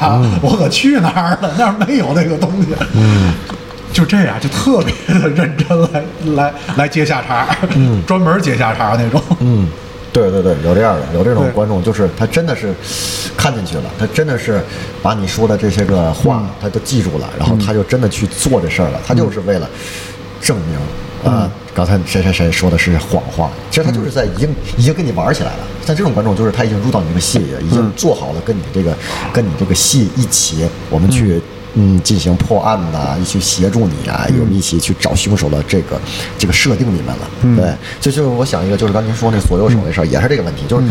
[0.40, 1.52] 我可去哪儿了？
[1.58, 3.34] 那儿没有那个东西，嗯，
[3.92, 6.04] 就这样就特别的认真来
[6.36, 9.68] 来来接下茬，嗯，专门接下茬那种，嗯，
[10.12, 12.74] 对对对，有这样的，有这种观众，就是他真的是
[13.36, 14.60] 看进去了，他真的是
[15.02, 19.68] 把你说的这些个话，他都记住了，然后他就真的去做这事儿了，他就是为了
[20.40, 20.78] 证明
[21.24, 25.58] 啊、刚才谁谁谁说的是谎话，其实他就是在已经已经跟你玩起来了。
[25.86, 28.92] 像这种观众，就是他已经入到你这个戏里了，已经做好了跟你这个
[29.32, 31.42] 跟你这个戏一起，我们去嗯
[32.02, 36.00] 进行破案呐、一起协助你啊，有一起去找凶手的这个
[36.38, 37.56] 这个设定里面了。
[37.56, 40.86] 对，就就是我想一个，就是刚您说那左右手那事儿，也是这个问题，就是。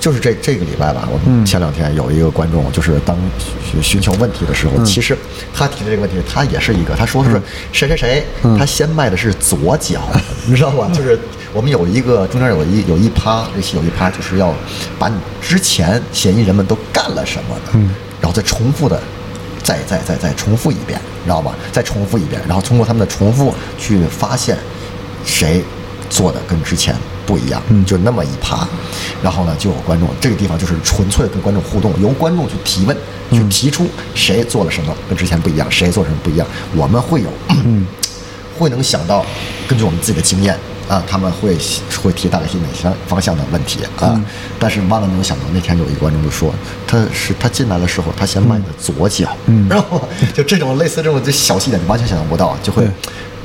[0.00, 3.16] 就是这这个礼拜吧，我们前两天有一个观众，就是当
[3.64, 5.16] 寻寻求问题的时候，其实
[5.54, 7.40] 他提的这个问题，他也是一个，他说是
[7.72, 8.22] 谁谁谁，
[8.58, 10.02] 他先迈的是左脚，
[10.44, 10.90] 你知道吧？
[10.92, 11.18] 就是
[11.54, 14.52] 我们有一个中间有一有一趴，这期有一趴就是要
[14.98, 17.78] 把你之前嫌疑人们都干了什么的，
[18.20, 19.00] 然后再重复的。
[19.64, 21.52] 再再再再重复一遍，你知道吧？
[21.72, 24.56] 再重复一遍，然后通过他们的重复去发现
[25.24, 25.64] 谁
[26.08, 26.94] 做的跟之前
[27.26, 28.68] 不一样，就那么一趴。
[29.22, 32.94] 然后呢，就有观众，这个地方就是纯粹跟观众互动，由观众去提问，
[33.32, 36.46] 去提出谁做了什么跟之前不一样，谁做什么不一样，
[36.76, 37.30] 我们会有，
[38.58, 39.24] 会能想到，
[39.68, 41.56] 根据我们自己的经验啊，他们会
[42.02, 44.20] 会提大概性哪些方向的问题啊。
[44.58, 46.52] 但是万万没有想到，那天有一个观众就说，
[46.86, 49.36] 他是他进来的时候，他先迈的左脚，
[49.68, 50.00] 然后
[50.34, 52.88] 就这种类似这种这小细节，你完全想象不到，就会。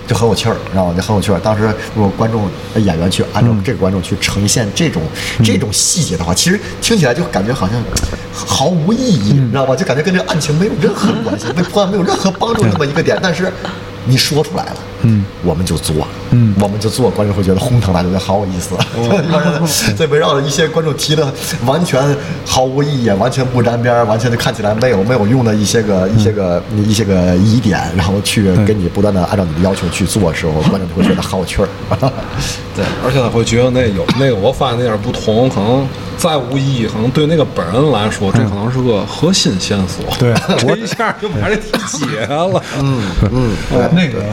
[0.07, 1.39] 就很有趣儿，然后就很有趣儿。
[1.39, 5.03] 当时如果观众、呃演员去按照这个观众去呈现这种、
[5.43, 7.79] 这种细节的话，其实听起来就感觉好像
[8.33, 9.75] 毫无意义，你知道吧？
[9.75, 13.19] 就感觉跟这个案情没有任何关系，对破案没有任何帮助这么一个点。
[13.21, 13.53] 但是
[14.09, 18.75] 你说出来了，嗯，我们就做，嗯，我们就做，观众会觉得哄堂大笑，觉得好有意思。
[19.95, 21.31] 在围绕着一些观众提的
[21.65, 22.01] 完全
[22.45, 31.67] 毫无意义、完全不沾边、完全就看起来没有没有用的一些个一些个一些个疑点，然后去给你不断的按照你的要求去做的时候，观众就会觉得好有趣儿。
[32.75, 35.87] 对， 而且他会觉得那有那个我发现那点儿不同，可能
[36.17, 40.05] 再无意义，可能对那个本人来说，这可能是个核心线索。
[40.17, 40.33] 对
[40.67, 42.61] 我一下就把这题解了。
[42.79, 44.23] 嗯嗯，呃，那个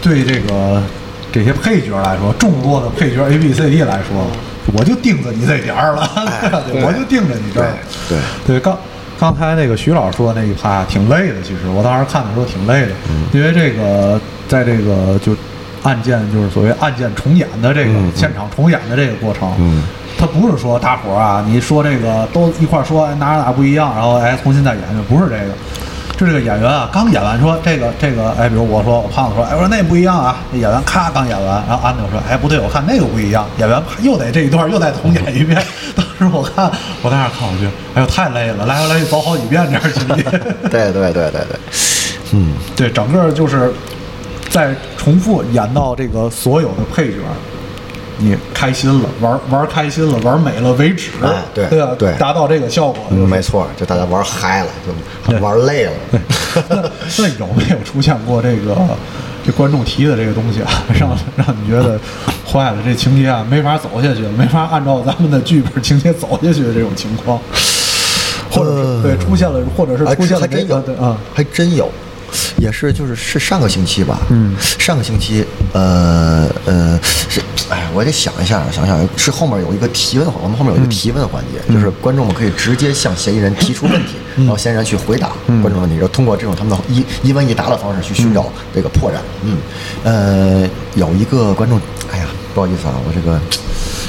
[0.00, 0.82] 对这个
[1.30, 4.26] 这些配角来说，众多的配角 A B C D 来说，
[4.72, 6.10] 我就盯着你这点儿了，
[6.70, 7.72] 对我就盯着你这儿。
[8.08, 8.76] 对对，刚
[9.18, 12.92] 刚才那个徐老师说那一趴挺累的，其实我当时看的时候挺累的，
[13.32, 15.36] 因为这个在这个就
[15.82, 19.82] 案件就是所谓案件重演的这个、现场重演的这个过程，嗯
[20.18, 25.52] 他不是说大伙儿啊，你说这个都一块儿说哎哪哪哪不一样，然后哎重新再演，不是这个。
[26.18, 35.62] 就这个演员啊，刚演完说这个这个，哎，比如我说我胖子说，哎，我说那不一样啊，那演员咔刚演完，然后安德说，哎，不对，我看那个不一样，演员又得这一段又得重演一遍。
[35.94, 36.68] 当时我看
[37.02, 40.22] 我在那儿看，我觉得，哎呦太累了，来回来去走好几遍这样情节。
[40.68, 41.56] 对对对对对，
[42.32, 43.72] 嗯，对，整个就是
[44.50, 47.18] 在重复演到这个所有的配角，
[48.18, 53.04] 你开心了，玩玩开心了，玩美了为止，哎对对啊对达到这个效果。
[53.10, 54.68] 嗯没错，就大家玩嗨了，
[55.28, 55.92] 就玩累了。
[56.68, 56.76] 那
[57.18, 58.76] 那有没有出现过这个
[59.46, 61.98] 这观众提的这个东西啊，让让你觉得
[62.44, 67.38] 坏了，这情节啊没法走下去了，没法按照咱们的剧本情节走下去的这种情况，
[68.50, 71.90] 或者是对出现了，或者是哎出现了这还真有啊，还真有，
[72.58, 89.14] 也是就是是上个星期吧，嗯，上个星期，呃呃是，哎，我得想一下，想想是后面有一个提问，我们后面有一个提问环节，就是观众们可以直接向嫌疑人提出问题，然后嫌疑人去回答观众问题，然后通过这种他们的一一问一答的方式去寻找这个破绽。
[89.44, 89.56] 嗯，
[90.04, 91.80] 呃，有一个观众，
[92.12, 93.38] 哎呀，不好意思啊，我这个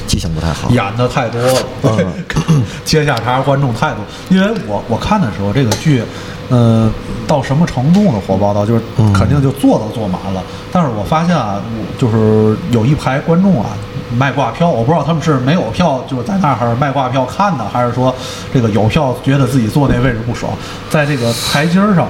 [0.08, 0.69] 记性不太好。
[0.71, 4.03] 演的太多了，嗯 接下茬观众太多。
[4.29, 6.03] 因为我我看的时候，这个剧，
[6.49, 6.91] 呃，
[7.27, 8.19] 到什么程度呢？
[8.27, 10.41] 火爆到就是嗯肯定就坐都坐满了。
[10.71, 11.62] 但是我发现啊，
[11.97, 13.69] 就是有一排观众啊
[14.17, 18.13] 卖挂票，我不知道他们是没有票就是在那儿卖挂票看的，还是说
[18.53, 20.51] 这个有票觉得自己坐那位置不爽，
[20.89, 22.07] 在这个台阶儿上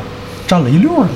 [0.47, 1.09] 站了一溜儿人。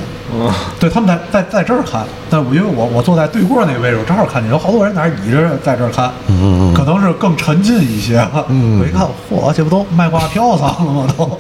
[0.79, 8.25] 对，他们在在在这儿看，但我因为我我坐在对过那个位置，我正好看见有好多人在那儿倚着在这儿看，嗯嗯可能是更沉浸一些。
[8.47, 11.07] 嗯我一看，嚯，这不都卖挂票上了吗？
[11.15, 11.37] 都。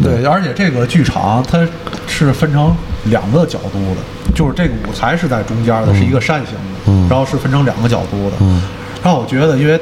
[0.00, 1.66] 嗯，对，而且这个剧场它
[2.06, 8.36] 是分成两个角度的，就是这个舞台是在中间的，是一个扇形的，嗯然后是分成两个角度的。
[8.40, 8.62] 嗯
[9.02, 9.80] 然后我觉得，因为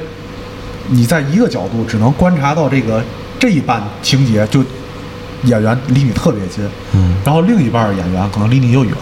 [0.88, 3.02] 你在一个角度只能观察到这个
[3.38, 4.62] 这一半情节，就
[5.44, 8.94] 演员离你特别近，嗯然后另一半演员可能离你又远。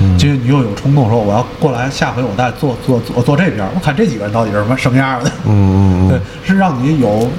[0.00, 5.30] 嗯其实你又有冲动说我要过来，下回我再坐坐坐坐这边，我看这几个人到底是什么什么样儿的。
[5.46, 7.30] 嗯嗯 对，是让你有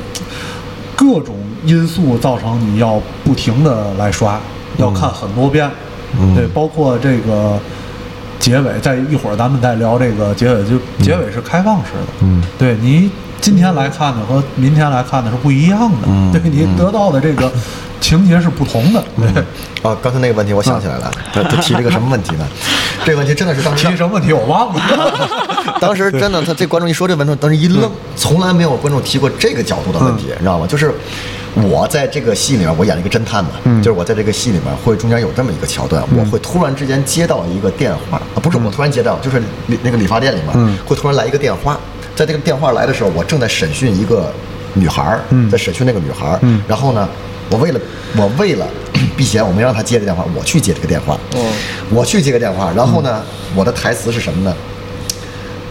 [0.95, 1.35] 各种
[1.65, 4.39] 因素造成你要不停的来刷，
[4.77, 5.69] 要看很多遍。
[6.19, 7.59] 嗯对，包括这个
[8.39, 12.13] 结尾，在一会儿咱们再聊这个结尾，就结尾是开放式的。
[12.21, 13.09] 嗯对你
[13.41, 16.07] 今天来看的和明天来看的是不一样的。
[16.07, 17.51] 嗯对你得到的这个
[17.99, 19.03] 情节是不同的。
[19.17, 19.27] 对，
[19.81, 22.47] 啊，刚才那个问题我想起来了，他他提了一个什么问题呢？
[23.03, 24.81] 这个问题真的是当时提什么问题我忘了。
[25.81, 30.65] 当时真的，他这观众一说这问题，当时一愣，从来没有观众提过这个角度的问题，你知道吗？
[30.65, 30.93] 就是
[31.63, 33.51] 我在这个戏里面，我演了一个侦探嘛，
[33.81, 41.79] 就是我在这个戏里面会中间有这么一个桥段，我会突然之间接到一个电话，啊，不是我突然接到，就是理那个理发店里面会突然来一个电话，
[42.15, 44.31] 在这个电话来的时候，我正在审讯一个
[44.73, 47.07] 女孩儿，在审讯那个女孩儿，然后呢，
[47.49, 47.79] 我为了
[48.17, 48.67] 我为了
[49.15, 51.17] 避嫌，我没让她接这电话，我去接这个电话，
[51.89, 53.23] 我去接个电话，然后呢，
[53.55, 54.53] 我的台词是什么呢？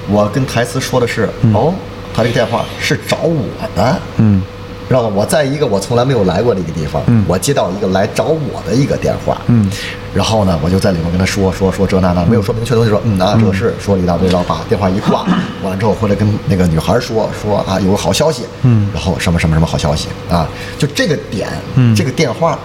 [0.09, 1.75] 我跟台词说的是，哦，
[2.15, 3.43] 他这个电话是找我
[3.75, 4.43] 的，嗯，
[4.89, 5.13] 知道吗？
[5.15, 9.71] 我在一个我从来没有来过的一个地方，我接到一个来找我的一个电话，嗯，
[10.15, 15.27] 然后呢，我就在里面跟他说说说这那那，没有说明确的东西，说嗯啊，这是说了一大堆，然后把电话一挂，
[15.63, 18.89] 完了之后回来跟那个女孩说说啊，有个好消息，嗯。
[18.93, 21.95] 然后什么什么什么好消息啊，就这个点，嗯。
[21.95, 22.59] 这个电话，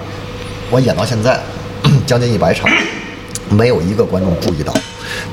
[0.69, 1.39] 我演到现在
[2.05, 2.69] 将近一百场。
[3.51, 4.71] 没有一个观众注意到，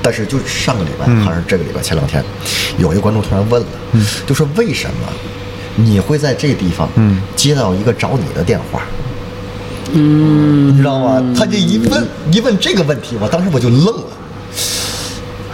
[0.01, 2.23] 但是就上个礼拜、还是这个礼拜前两天，
[2.79, 3.67] 有一个观众突然问了，
[4.25, 4.95] 就说为什么
[5.79, 8.81] 你会在这地方嗯接到一个找你的电话？
[9.93, 11.23] 嗯，你知道吗？
[11.37, 14.03] 他就一问一问这个问题，我当时我就愣了。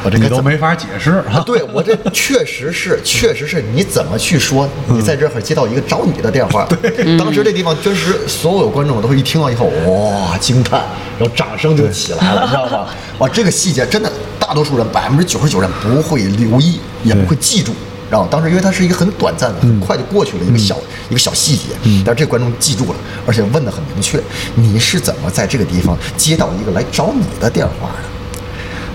[0.05, 4.67] 我这你该怎么都没法解释啊，对我这确实是， 确实是，你怎么去说？
[4.89, 10.81] 你在这儿接到一个找你的电话， 对，当时这地方真实，所有观众都会一听到以后，哇，惊叹，
[11.17, 12.87] 然后掌声就起来了，你知道吗？
[13.19, 17.71] 哇，这个细节真的，大多数人百分之九十九人不会留意，也不会记住。
[18.13, 20.77] 然后当时因为它是一个很短暂的、很快就过去了一个小、
[21.09, 21.63] 一个小细节，
[22.05, 24.21] 但是这个观众记住了，而且问的很明确，
[24.53, 28.03] 你是怎么在这个地方接到一个来找你的电话的？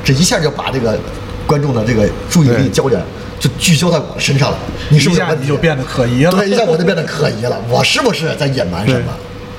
[0.04, 0.96] 这一下就把这个
[1.48, 3.02] 观众的这个注意力焦点
[3.40, 4.58] 就聚焦在我身上了。
[4.88, 7.60] 你是一下你就变得可疑了对，一下我就变得可疑了。
[7.68, 9.12] 我是不是在隐瞒什么？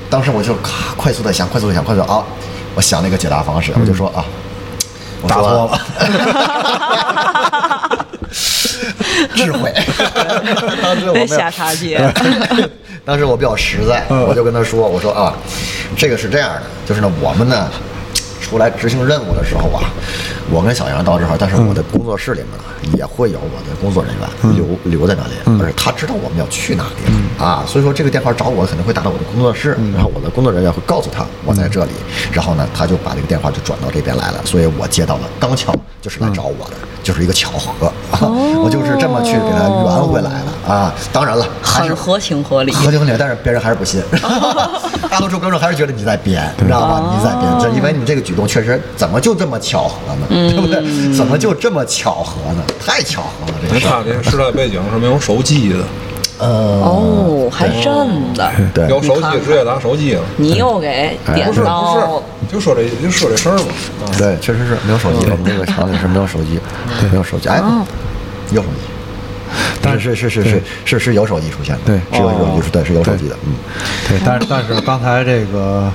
[0.08, 2.24] 当时我就咔快速的想，快速的想，快速地啊！
[2.74, 4.24] 我想了一个解答方式，我就说啊，
[5.20, 5.80] 我打错了。
[9.36, 9.72] 智慧。
[10.82, 12.00] 当时我没有得下茶街。
[13.04, 15.34] 当时我比较实在，嗯我就跟他说：“我说啊，
[15.96, 17.68] 这个是这样的，就是呢，我们呢
[18.40, 19.84] 出来执行任务的时候啊，
[20.50, 31.92] 我跟小杨到这儿，但是我的工作室里面呢也会有我的工作人员留留在那里，而且他知道我们要去哪里啊，所以说这个电话找我肯定会打到我的工作室，然后我的工作人员会告诉他我在这里，
[32.32, 37.92] 然后呢他就把这个电话就转到这边来了，所以我接到了，刚巧就是来找我的，就是一个巧合，
[38.62, 40.94] 我就是这么去给他圆回来了啊。
[41.12, 42.72] 当然了，还是很合情合理。
[42.72, 44.02] 合情合理，但是别人还是不信，
[45.10, 47.02] 大多数观众还是觉得你在编，你知道吧？
[47.14, 50.26] 你在编，这因为你这个举动确实怎么就这么巧合呢？
[50.28, 51.12] 对不对？
[51.12, 52.62] 怎么就这么巧合呢？
[52.78, 53.90] 太巧合了，这个事儿。
[53.90, 55.78] 他这个时代背景是没有手机的，
[56.38, 58.48] 呃，哦，还真的。
[58.72, 60.22] 对有手机直接拿手机了。
[60.36, 63.64] 你又给点不是不到是，就说这就说这事儿嘛。
[64.04, 66.60] 啊对，确实是没有手机，我们这个厂里是没有手机，
[67.10, 67.60] 没有手机，哎，
[68.52, 68.86] 有手机。
[69.82, 73.54] 但是是是是是是是有手机出现的，对是有手机出，对是有手机的，嗯，
[74.08, 75.92] 对，但是但是刚才这个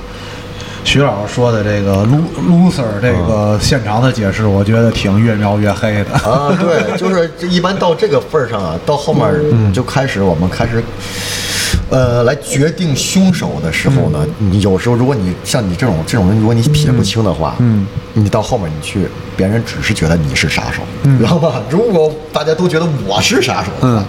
[0.86, 6.12] 徐老师说的这个 lo loser 这个现场的解释，我觉得挺越描越黑的。
[6.18, 10.80] 啊，对， 就是一般到这个份儿上啊，到后面嗯就开始我们开始，
[11.90, 21.60] 呃，来决定凶手的时候呢，嗯你有时候如果你像你这种这种人，如果你撇不清的话，嗯，你到后面你去，别人只是觉得你是杀手，嗯知道吧？
[21.68, 24.04] 如果大家都觉得我是杀手的话。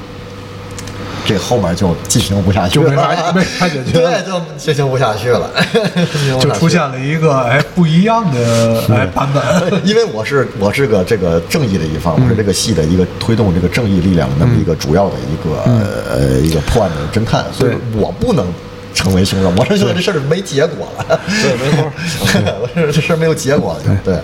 [1.28, 4.24] 这后面就进行不下去了，就没法没法解决了。
[4.24, 5.52] 对，就进行不下去了，
[6.40, 9.44] 就出现了一个哎不一样的哎版本。
[9.86, 15.62] 因为我是我是个这个正义的一方，我是这个戏的一个推动这个正义力量的那么一个主要的一个、
[16.10, 18.46] 呃一个破案的侦探，所以我不能
[18.98, 19.54] 成为凶手。
[19.56, 21.92] 我是觉得这事儿没结果了，对，没错。
[22.62, 24.20] 我 是这事儿没有结果了，就对。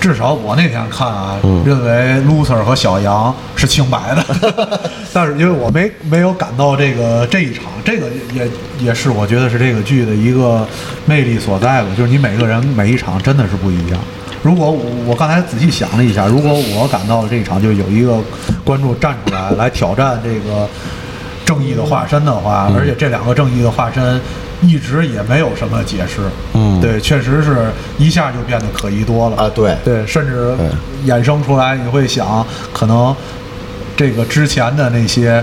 [0.00, 4.80] 至少我那天看啊，认为 loser 和小杨是清白的，
[5.12, 8.48] 但是因为我没没有赶到这个这一场，这个也
[8.80, 10.66] 也是我觉得是这个剧的一个
[11.04, 14.00] 魅力所在吧，就是你每个人每一场真的是不一样。
[14.42, 18.18] 如果我我刚才仔细想了一下，如果我赶到了这一场，就有一个
[18.62, 20.68] 观众站出来来挑战这个
[21.44, 24.20] 正义的化身的话，而且这两个正义的化身
[24.62, 26.22] 一直也没有什么解释，
[26.54, 26.80] 嗯。
[26.80, 27.66] 对，确实是
[27.98, 29.36] 一下就变得可疑多了。
[29.36, 29.76] 啊对。
[29.84, 30.54] 对，甚至
[31.06, 33.14] 衍生出来，你会想，可能
[33.96, 35.42] 这个之前的那些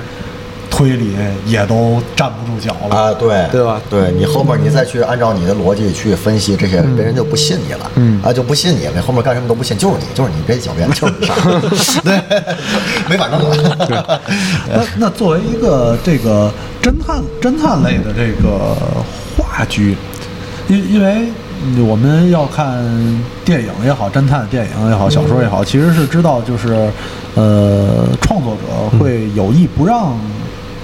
[0.72, 1.14] 推理
[1.46, 2.96] 也都站不住脚了。
[2.96, 3.80] 啊，对，对吧？
[3.90, 8.20] 对你后面你再去按照你的逻辑去分析这些，别人就不信你了，嗯。
[8.24, 12.22] 啊，就不信你了，后面干什么都不信，就是你，就是你这狡辩，就是你对，
[13.10, 14.22] 没法弄了。
[14.74, 16.52] 那那作为一个这个
[16.82, 18.76] 侦探侦探类的这个
[19.38, 19.98] 话剧，
[20.70, 21.28] 因因为
[21.86, 22.82] 我们要看
[23.44, 26.90] 电影也好，侦探电影也好，小说也好，其实是知道就是
[27.36, 30.18] 呃，创作者会有意不让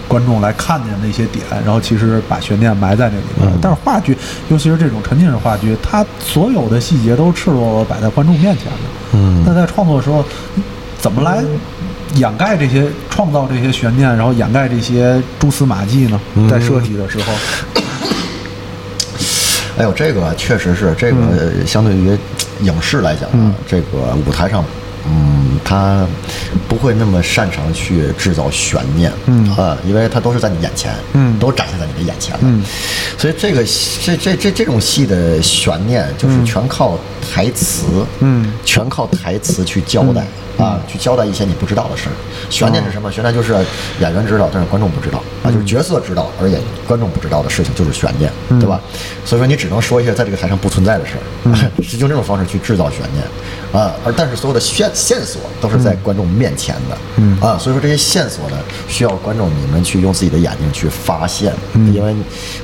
[0.08, 3.48] 观众来看见的一些点，然后其实把悬念埋在那里面。
[3.54, 4.18] 嗯但是话剧，
[4.50, 8.72] 尤其是这种沉浸式话剧，它所有的细节都赤裸裸摆在观众面前的。
[9.14, 10.24] 嗯那在创作的时候，
[11.00, 11.44] 怎么来
[12.16, 16.20] 掩盖这些、创造这些悬念，然后掩盖这些蛛丝马迹呢？
[16.36, 17.34] 嗯在设计的时候，
[19.78, 22.18] 哎呦，这个确实是这个相对于
[22.62, 24.64] 影视来讲啊，这个舞台上，
[25.06, 26.08] 嗯，他
[26.68, 29.50] 不会那么擅长去制造悬念，嗯。
[29.56, 31.38] 啊，因为他都是在你眼前，嗯。
[31.40, 32.64] 都展现在你的眼前了，嗯。
[33.18, 33.64] 所以这个
[34.04, 36.98] 这这这这种戏的悬念就是全靠
[37.34, 38.54] 台词，嗯。
[38.66, 40.26] 全靠台词去交代。
[40.58, 42.14] 啊，去交代一些你不知道的事儿。
[42.50, 43.12] 悬念是什么？
[43.12, 43.54] 悬念就是
[44.00, 48.80] 演员知道，但是观众不知道啊，就是角色知道，而演观众不知道的事情就是悬念，对吧？
[49.26, 51.14] 所以说你只能说一些在这个台上不存在的事
[51.50, 51.54] 儿，
[51.84, 53.24] 是用这种方式去制造悬念
[53.72, 53.94] 啊。
[54.06, 61.54] 而但是所有的线线索都是在观众面前的，啊，所以说这些线索呢，需要观众你们去用自己的眼睛去发现，
[61.94, 62.16] 因为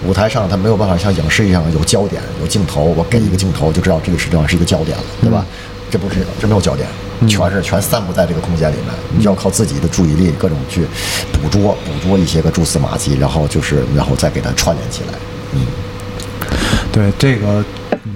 [0.05, 5.45] 舞台上它没有办法像影视一样有焦点、有镜头，我给一个镜头就知道这个实际上是一个焦点了，对吧？
[5.91, 6.87] 这不是这没有焦点，
[7.27, 10.81] 全是全散布在这个空间里面，你就要靠自己的注意力各种去
[11.31, 15.13] 捕捉捕捉一些个蛛丝马迹，然后就是然后再给它串联起来。
[15.53, 15.61] 嗯，
[16.91, 17.63] 对这个，
[18.05, 18.15] 嗯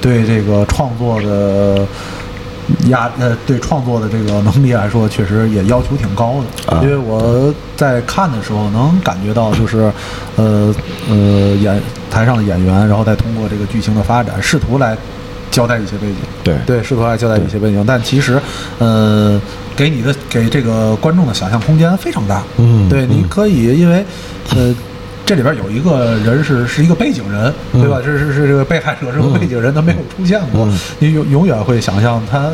[0.00, 1.86] 对这个创作的
[2.88, 6.72] 压呃，对创作的这个能力来说，确实也要求挺高的。
[6.72, 9.90] 啊因为我在看的时候能感觉到，就是
[10.36, 10.74] 呃
[11.08, 11.16] 呃
[11.56, 11.80] 演
[12.10, 14.96] 台上的演员，然后再通过这个剧情的发展，试图来
[15.58, 16.16] 交代一些背景。
[16.44, 18.40] 对对，试图来交代一些背景，但其实
[18.78, 19.40] 呃，
[19.74, 22.42] 给你的给这个观众的想象空间非常大。
[22.58, 24.04] 嗯对，你可以因为
[24.54, 24.74] 呃。
[25.28, 28.00] 这里边有一个人是是一个背景人，对吧？
[28.02, 32.48] 这是是这个被害者是个背景人，他没有出现过，嗯你永永远会想象他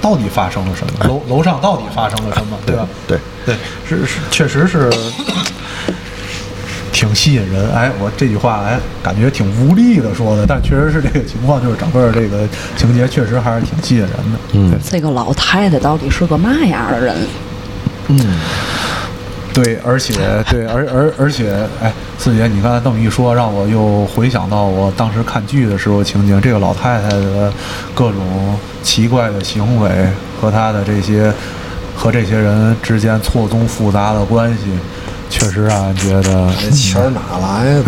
[0.00, 2.86] 到底发生了什么，楼楼上到底发生了什么，对吧？
[3.08, 4.88] 对对，是是，确实是
[7.00, 7.72] 挺吸引人。
[7.72, 12.46] 哎，我这句话哎，感觉挺无力的说的，但确实是这个情况，就是整个这个
[12.76, 14.38] 情节确实还是挺吸引人的。
[14.52, 17.16] 嗯这个老太太到底是个嘛样的人？
[18.08, 18.18] 嗯
[19.54, 20.14] 对，而且
[20.50, 26.38] 对，而而而且，哎，四姐，你刚才这么一说，让我又回想到我当时看剧的时候情景。
[26.40, 27.50] 这个老太太的
[27.94, 28.20] 各种
[28.82, 29.90] 奇怪的行为
[30.38, 31.32] 和她的这些
[31.96, 34.66] 和这些人之间错综复杂的关系，
[35.30, 37.84] 确实让人觉得这钱儿哪来的？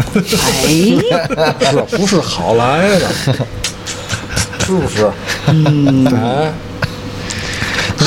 [0.64, 3.08] 哎，是不是好来的？
[4.64, 5.10] 是不是？
[5.48, 6.52] 嗯哎，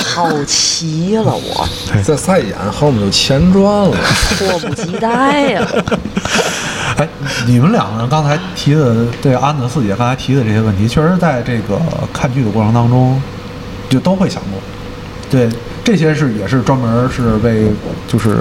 [0.02, 1.68] 好奇了我，
[2.04, 3.98] 这再演后面就钱赚了。
[4.40, 5.68] 迫不及待呀、
[6.98, 7.08] 哎，
[7.46, 11.78] 你们两个人刚才提的，对安子四姐刚才提的这些问题，确实在这个
[12.14, 13.22] 看剧的过程当中，
[13.90, 14.62] 就都会想过。
[15.30, 15.50] 对，
[15.84, 17.68] 这些是也是专门是为
[18.08, 18.36] 就是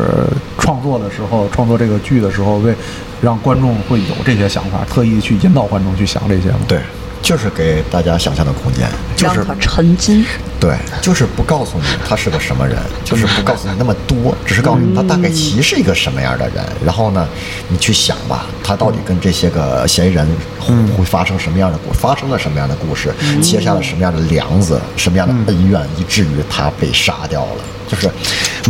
[0.58, 2.74] 创作的时候，创作这个剧的时候，为
[3.22, 6.58] 让观众会有这些想法，特意去引导观众去想这些吗？
[6.68, 6.78] 对，
[7.24, 10.24] 就是给大家想象的空间，就是他沉浸。
[10.60, 16.62] 对，就是不告诉你他是个什么人， 就是不告诉你那么多，只是告诉你他大概其是一个什么样的人。
[16.84, 17.26] 然后呢，
[17.68, 20.26] 你去想吧，他到底跟这些个嫌疑人
[20.60, 23.10] 会会发生什么样的故，发生了什么样的故事，
[23.40, 27.64] 结下了什么样的梁子，什么样的恩怨，以至于他被杀掉了。
[27.86, 28.10] 就是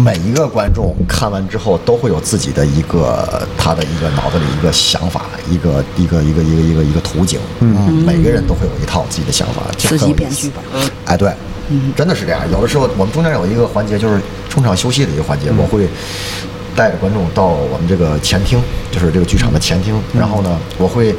[0.00, 7.38] 每一个观众看完之后都会有自己的一个他的一个脑子里一个想法，一个一个一个一个一个一个图景。
[7.60, 10.90] 嗯，每个人都会有一套自己的想法，这自己很有意思编剧本。
[11.04, 11.32] 哎，对，
[11.94, 12.40] 真的是这样。
[12.50, 15.86] 有的时候我们中间有一个环节，就是中场休息的一个环节，我会
[16.74, 21.14] 带着观众到我们这个前厅，就是这个剧场的前厅，然后呢，我会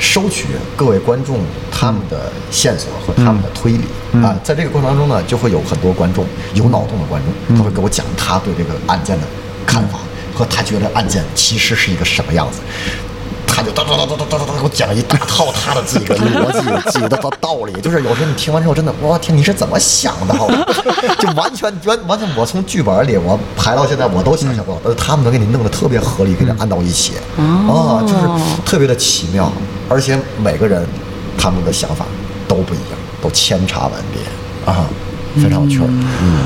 [0.00, 1.38] 收取各位观众
[1.70, 3.84] 他们的线索和他们的推理。
[4.24, 6.24] 啊，在这个过程当中呢，就会有很多观众
[6.54, 9.26] 有脑洞的观众，他会给我讲他对这个案件的
[9.64, 9.98] 看法
[10.34, 12.60] 和他觉得案件其实是一个什么样子。
[13.60, 20.34] 他就哒哒哒哒哒哒哒给我讲了一大套他的自己的逻辑、 自己的道道理，就是有时候你听完之后，真的，我天，你是怎么想的？
[21.20, 28.20] 就完全完完全，我从剧本里我排到现在，我都想象不到，但是他们能给你弄得特别合理，给你按到一起，啊，就是
[28.64, 29.52] 特别的奇妙，
[29.90, 30.82] 而且每个人
[31.36, 32.06] 他们的想法
[32.48, 34.72] 都不一样，都千差万别。
[34.72, 34.86] 啊，
[35.36, 36.44] 非常有趣儿，嗯。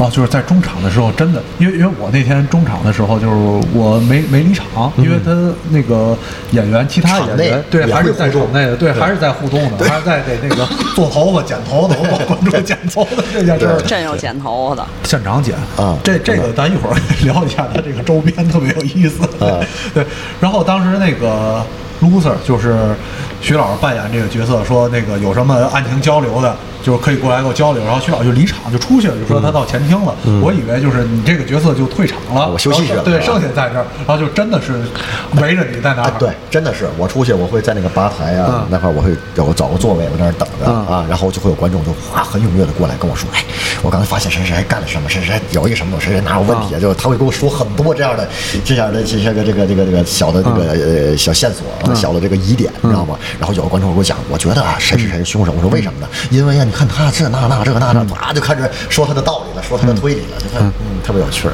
[0.00, 3.34] 哦，就是在中场的时候，真的，因为因为我那天中场的时候，就是
[3.74, 5.30] 我没没离场，因为他
[5.68, 6.16] 那个
[6.52, 19.22] 演员，其他演员对还是在场内的，对，还是在互动的，还是在给那个做头发、剪头发、帮观众剪头发这件事儿，真有剪头发的，现场剪啊这这个咱一会儿 聊一下他这个周边，特别有意思。
[19.44, 19.60] 啊
[19.92, 20.02] 对，
[20.40, 21.62] 然后当时那个
[22.00, 22.94] loser 就是
[23.42, 30.14] 徐老师扮演这个角色，说那个有什么案情交流的，就是可以过来跟我交流，然后徐导就离场就出去了，就说他到前厅了。
[30.42, 34.72] 我以为就是你这个角色就退场了，我休息去了对，剩下在这儿，然后就真的是
[35.40, 38.66] 围着你在那对，真的是我出去，我会在那个吧台啊、嗯。
[38.70, 40.86] 那块儿，我会我找个座位，我在那儿等着、嗯。
[40.86, 43.44] 啊，然后就会有观众就哇很踊跃的过来跟我说，哎，
[43.82, 48.28] 我刚才发现谁谁谁干了什么，谁谁谁有一个什么，谁谁哪有问题，啊就他会跟我说很多这样的
[48.64, 53.18] 这样的这些个这个这个这个小的这个、呃小线索、啊，小的这个疑点，你知道吗？
[53.38, 56.08] 然后有个观众给我讲，我觉得啊谁是谁是凶手，我说为什么呢？
[56.30, 61.48] 因为呀、你看他这那那这个那那，哇就开始说他的道理了，说他的推理了，就看嗯特别有趣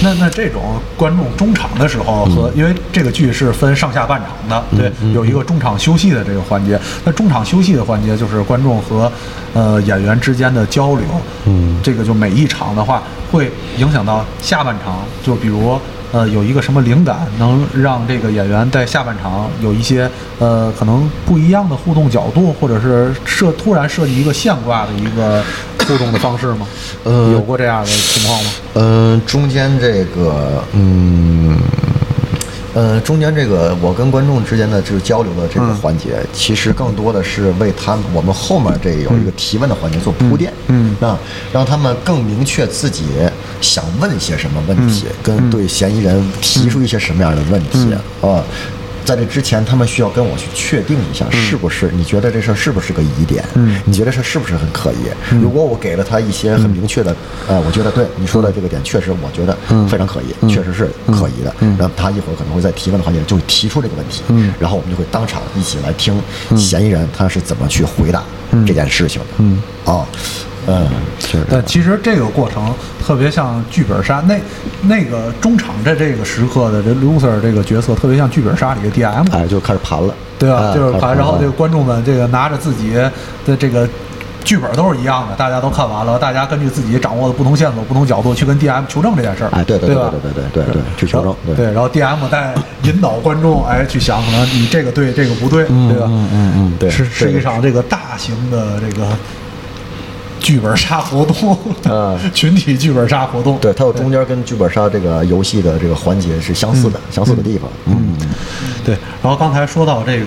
[0.00, 6.78] 那那这种观众中场的时候和，因为这个剧是分上下半场的，对，有一个中场休息的这个环节。
[7.02, 9.10] 那中场休息的环节就是观众和
[9.52, 11.04] 呃演员之间的交流，
[11.46, 13.02] 嗯，这个就每一场的话
[13.32, 15.76] 会影响到下半场，就比如。
[16.12, 20.08] 呃，有一个什么灵感，能让这个演员在下半场有一些
[20.38, 25.42] 呃可能不一样的互动角度，或者是设突然设计一个现挂的一个
[25.86, 26.66] 互动的方式吗？
[27.04, 28.50] 呃有过这样的情况吗？
[28.74, 31.58] 嗯，中间这个，嗯，
[32.74, 41.18] 呃，中间这个我跟观众之间的这个交流的这个环节，其实更多的是为他们我们后面这有一个提问的环节做铺垫，嗯啊，
[41.52, 43.04] 让他们更明确自己
[43.60, 48.42] 想问些什么问题，跟对嫌疑人提出一些什么样的问题啊。
[49.04, 53.44] 在这之前，他们需要跟我去确定一下，是不是你觉得这事儿是不是个疑点？
[53.54, 53.80] 嗯？
[53.84, 54.96] 你觉得这是不是很可疑？
[55.40, 57.14] 如果我给了他一些很明确的，
[57.48, 59.56] 呃，我觉得对你说的这个点确实，我觉得
[59.88, 61.54] 非常可疑，确实是可疑的。
[61.78, 64.22] 然后他一会儿可能会在提问的环节就会提出这个问题，
[64.58, 66.20] 然后我们就会当场一起来听
[66.56, 68.22] 嫌疑人他是怎么去回答
[68.66, 69.28] 这件事情的。
[69.38, 70.06] 嗯，哦，
[70.66, 70.86] 嗯，
[71.18, 71.46] 确实。
[71.50, 72.72] 但其实这个过程
[73.04, 74.38] 特别像剧本杀，那
[74.82, 80.70] 那个中场在这个时刻的这 loser 这个角色特别像剧本杀里的 DM，哎，就开始盘了，对吧？
[80.70, 83.88] 哎就是盘，然后这个观众们这个拿着自己的这个。
[84.44, 90.10] 剧本都是一样的，大家都看完了，大家根据自己掌握的不同线索、不同角度去跟 DM 求证这件事儿，哎对对对吧？
[90.10, 92.52] 对对对对对去求证对对，然后 DM 再
[92.82, 96.06] 引导观众哎去想，可能你这个对，这个不对，对吧？
[96.08, 99.06] 嗯嗯嗯，对，是是这个一场这个大型的这个
[100.42, 101.56] 剧本杀活动，
[101.90, 103.56] 啊 群体剧本杀活动。
[103.58, 107.70] 对，它有中间跟剧本杀这个游戏的这个环节是相似的，相似的地方。
[107.86, 108.16] 嗯，
[108.84, 110.26] 对，然后刚才说到这个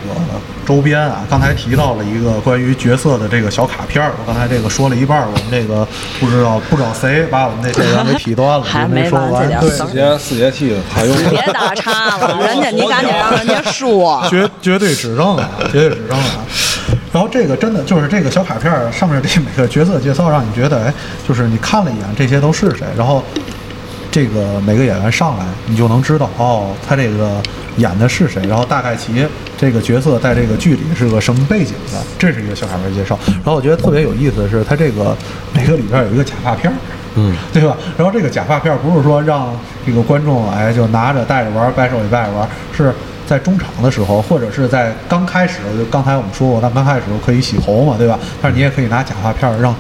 [0.65, 5.85] 周边啊，刚才提到了一个关于角色的这个小卡片儿，我刚才这个说了一半儿，我们这个
[6.19, 9.45] 不知道不知道谁把我们这 这个给劈断了，还没说完。
[9.61, 14.25] 四节四节气还用别打岔了， 人家你赶紧让人家说。
[14.29, 16.45] 绝绝对指正啊，绝对指正啊。
[17.15, 20.93] 然后这个真的就是这个小卡片儿上面这每个角色介绍，让你觉得哎，
[21.25, 23.23] 就是你看了一眼这些都是谁，然后
[24.11, 27.41] 这个每个演员上来，你就能知道哦，他这个
[27.77, 29.25] 演的是谁，然后大概其
[29.57, 33.17] 这个角色在这个剧里是个什么背景的，这是一个小卡片介绍。
[33.27, 35.15] 然后我觉得特别有意思的是，它这个
[35.53, 36.75] 每个里边有一个假发片儿。
[37.15, 37.77] 嗯，对吧？
[37.97, 42.93] 然后这个假发片儿不是说让这个观众哎就拿着戴着玩儿，掰手里掰着玩儿，是
[43.27, 48.19] 在中场的时候，或者是在刚开始，就刚才我们说过，他刚开始时候可以洗头嘛，对吧？
[48.41, 49.75] 但是你也可以拿假发片让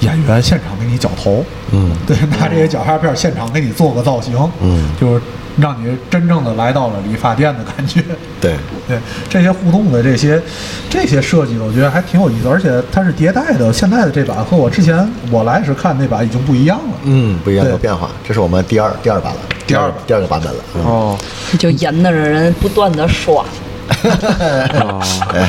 [0.00, 1.90] 演员现场给你绞头，嗯。
[2.06, 4.88] 对， 拿这些绞发片儿现场给你做个造型，嗯。
[5.00, 5.20] 就是
[5.58, 8.00] 让你真正的来到了理发店的感觉。
[8.40, 8.54] 对，
[8.86, 8.96] 对
[9.28, 10.40] 这些互动的这些
[10.88, 13.72] 这些设计，我觉得还挺有意思，而且它是迭代的。
[13.72, 16.94] 现在的这版和我之前我来时看那版已经不一样了。
[17.04, 18.08] 嗯，不一样，有变化。
[18.26, 20.60] 这是我们第二第二版了，第二版第二个版本了。
[20.76, 20.84] 嗯。
[20.84, 21.18] 哦，
[21.58, 23.44] 就引着人不断的刷，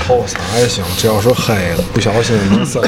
[0.07, 2.81] 后色还行，只要是黑的，不小心能伸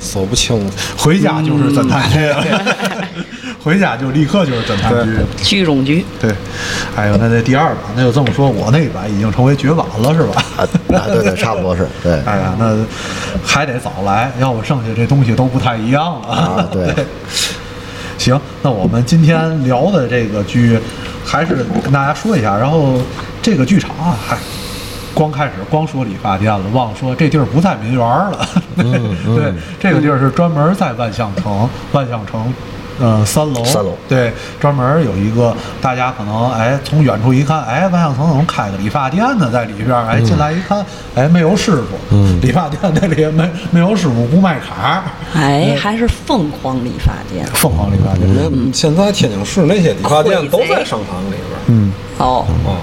[0.00, 0.76] 搜不清楚。
[0.96, 2.44] 回家就是侦探剧了，
[3.62, 5.22] 回家就立刻就是侦探剧了。
[5.42, 6.04] 剧中剧。
[6.20, 6.32] 对，
[6.96, 10.42] 哎呦那这第二版，那就这么说，我那一版已经成为绝版了，是吧？
[10.56, 10.62] 啊，
[10.96, 12.12] 啊对对，差不多是对。
[12.26, 12.76] 哎呀，那
[13.44, 16.28] 还得早来，要不剩下这东西都不太一样了。
[16.28, 16.94] 啊对
[18.18, 20.78] 行，那我们今天聊的这个剧，
[21.24, 22.56] 还是跟大家说一下。
[22.56, 23.00] 然后
[23.42, 24.38] 这个剧场啊，嗨，
[25.16, 28.46] 光开始光说理发店了，忘了说这地儿不在民园了。
[28.76, 29.50] 嗯 对，
[29.80, 32.52] 这个地儿是专门在万象城，万象城。
[32.98, 33.94] 呃，三楼，三楼。
[34.08, 39.50] 对，专门有一个，大家可能哎，从远处一看，哎，万象城怎么开个理发店呢？
[39.52, 42.40] 在里边儿，哎，进来一看，哎，没有师傅，嗯。
[42.40, 45.04] 理发店那里没 没有师傅，不卖卡，
[45.34, 47.46] 哎，还是凤凰理发店。
[47.52, 51.60] 凤凰理发店，那现在天津市那些理发店都在商场里边儿。
[51.66, 52.80] 嗯，哦，啊，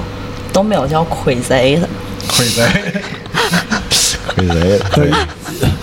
[0.51, 1.89] 都没有叫亏贼的。
[2.27, 3.01] 亏贼。
[4.35, 5.11] 亏贼，对，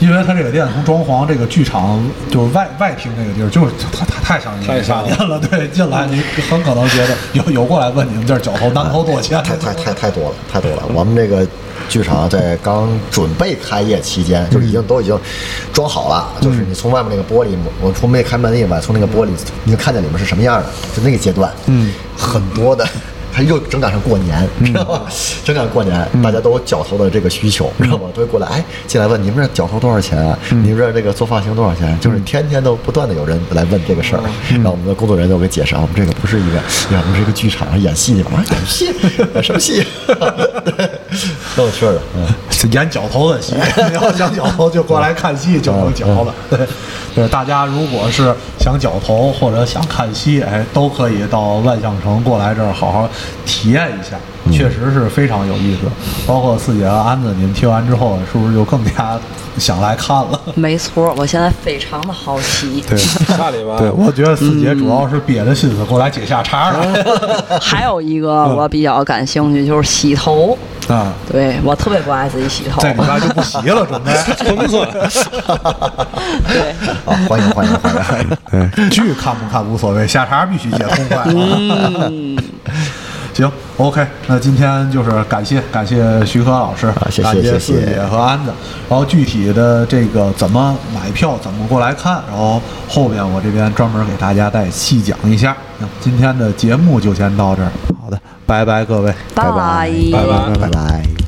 [0.01, 5.38] 因为他这个店从装潢这个剧场就是外外厅那个地儿，就是它太太像一个理发店了。
[5.38, 9.43] 对，进来你很可能觉得有有过来问你们这儿绞头南头多少钱？
[9.45, 10.82] 太太太太多了，太多了。
[10.95, 11.47] 我们这个
[11.88, 15.16] 剧场在刚准备开业期间，就是已经都已经
[15.72, 19.30] 装好了，就是你从外面那个玻璃，我从没开门以外，从那个玻璃
[19.64, 20.66] 你就看见里面是什么样的，
[20.97, 22.88] 就那个阶段，嗯，很多的。
[23.32, 25.02] 还又正赶上过年， 知道吗？
[25.44, 28.08] 正赶上过年，大家都有绞头的这个需求，知道吗？
[28.14, 30.38] 都会过来，哎，进来问你们这绞头多少钱啊？
[30.50, 31.98] 你们这这个做发型多少钱？
[32.00, 36.58] 就是天天都不断的有人来问这个事儿，然后我们的工作人员都给解释啊，我们这个不是一个，
[36.90, 38.86] 我们是一个剧场演戏的嘛，演戏
[39.34, 39.84] 演什么戏？
[40.06, 40.99] 挺
[41.56, 42.26] 有趣的，嗯。
[42.61, 43.54] 是演绞头的戏，
[43.88, 46.34] 你要想绞头就过来看戏就能绞了。
[46.50, 46.58] 对，
[47.16, 53.08] 对，大家如果是想绞头或者想看戏，哎，都可以到万象城过来这儿好好
[53.46, 54.18] 体验一下，
[54.52, 55.90] 确实是非常有意思。
[56.26, 59.18] 包括四姐和安子，你们听完之后是不是就更加
[59.56, 60.38] 想来看了？
[60.54, 62.84] 没错，我现在非常的好奇。
[62.86, 67.58] 对，下礼拜对，我觉得四姐主要是憋着心思过来解下茬了。
[67.58, 70.58] 还有一个我比较感兴趣就是洗头，
[70.93, 72.80] 啊，对我特别不爱自己洗头。
[72.80, 74.12] 在你那就不洗了，准备。
[74.34, 74.88] 村村，
[76.49, 76.70] 对，
[77.07, 78.68] 啊， 欢迎欢迎欢迎！
[78.74, 81.22] 对，剧看不看无所谓，下茬必须接痛快。
[81.26, 82.36] 嗯，
[83.32, 88.52] 行，OK，那今天就是感谢感谢徐科老师，谢谢感谢谢谢四姐和安子。
[88.88, 95.56] 然后具体的这个怎么买票，怎么过来看，然后后边我这边专门给大家再细讲一下。
[95.78, 97.70] 那今天的节目就先到这儿，
[98.02, 99.14] 好的，拜拜各位。
[99.34, 101.19] 拜拜拜拜拜拜。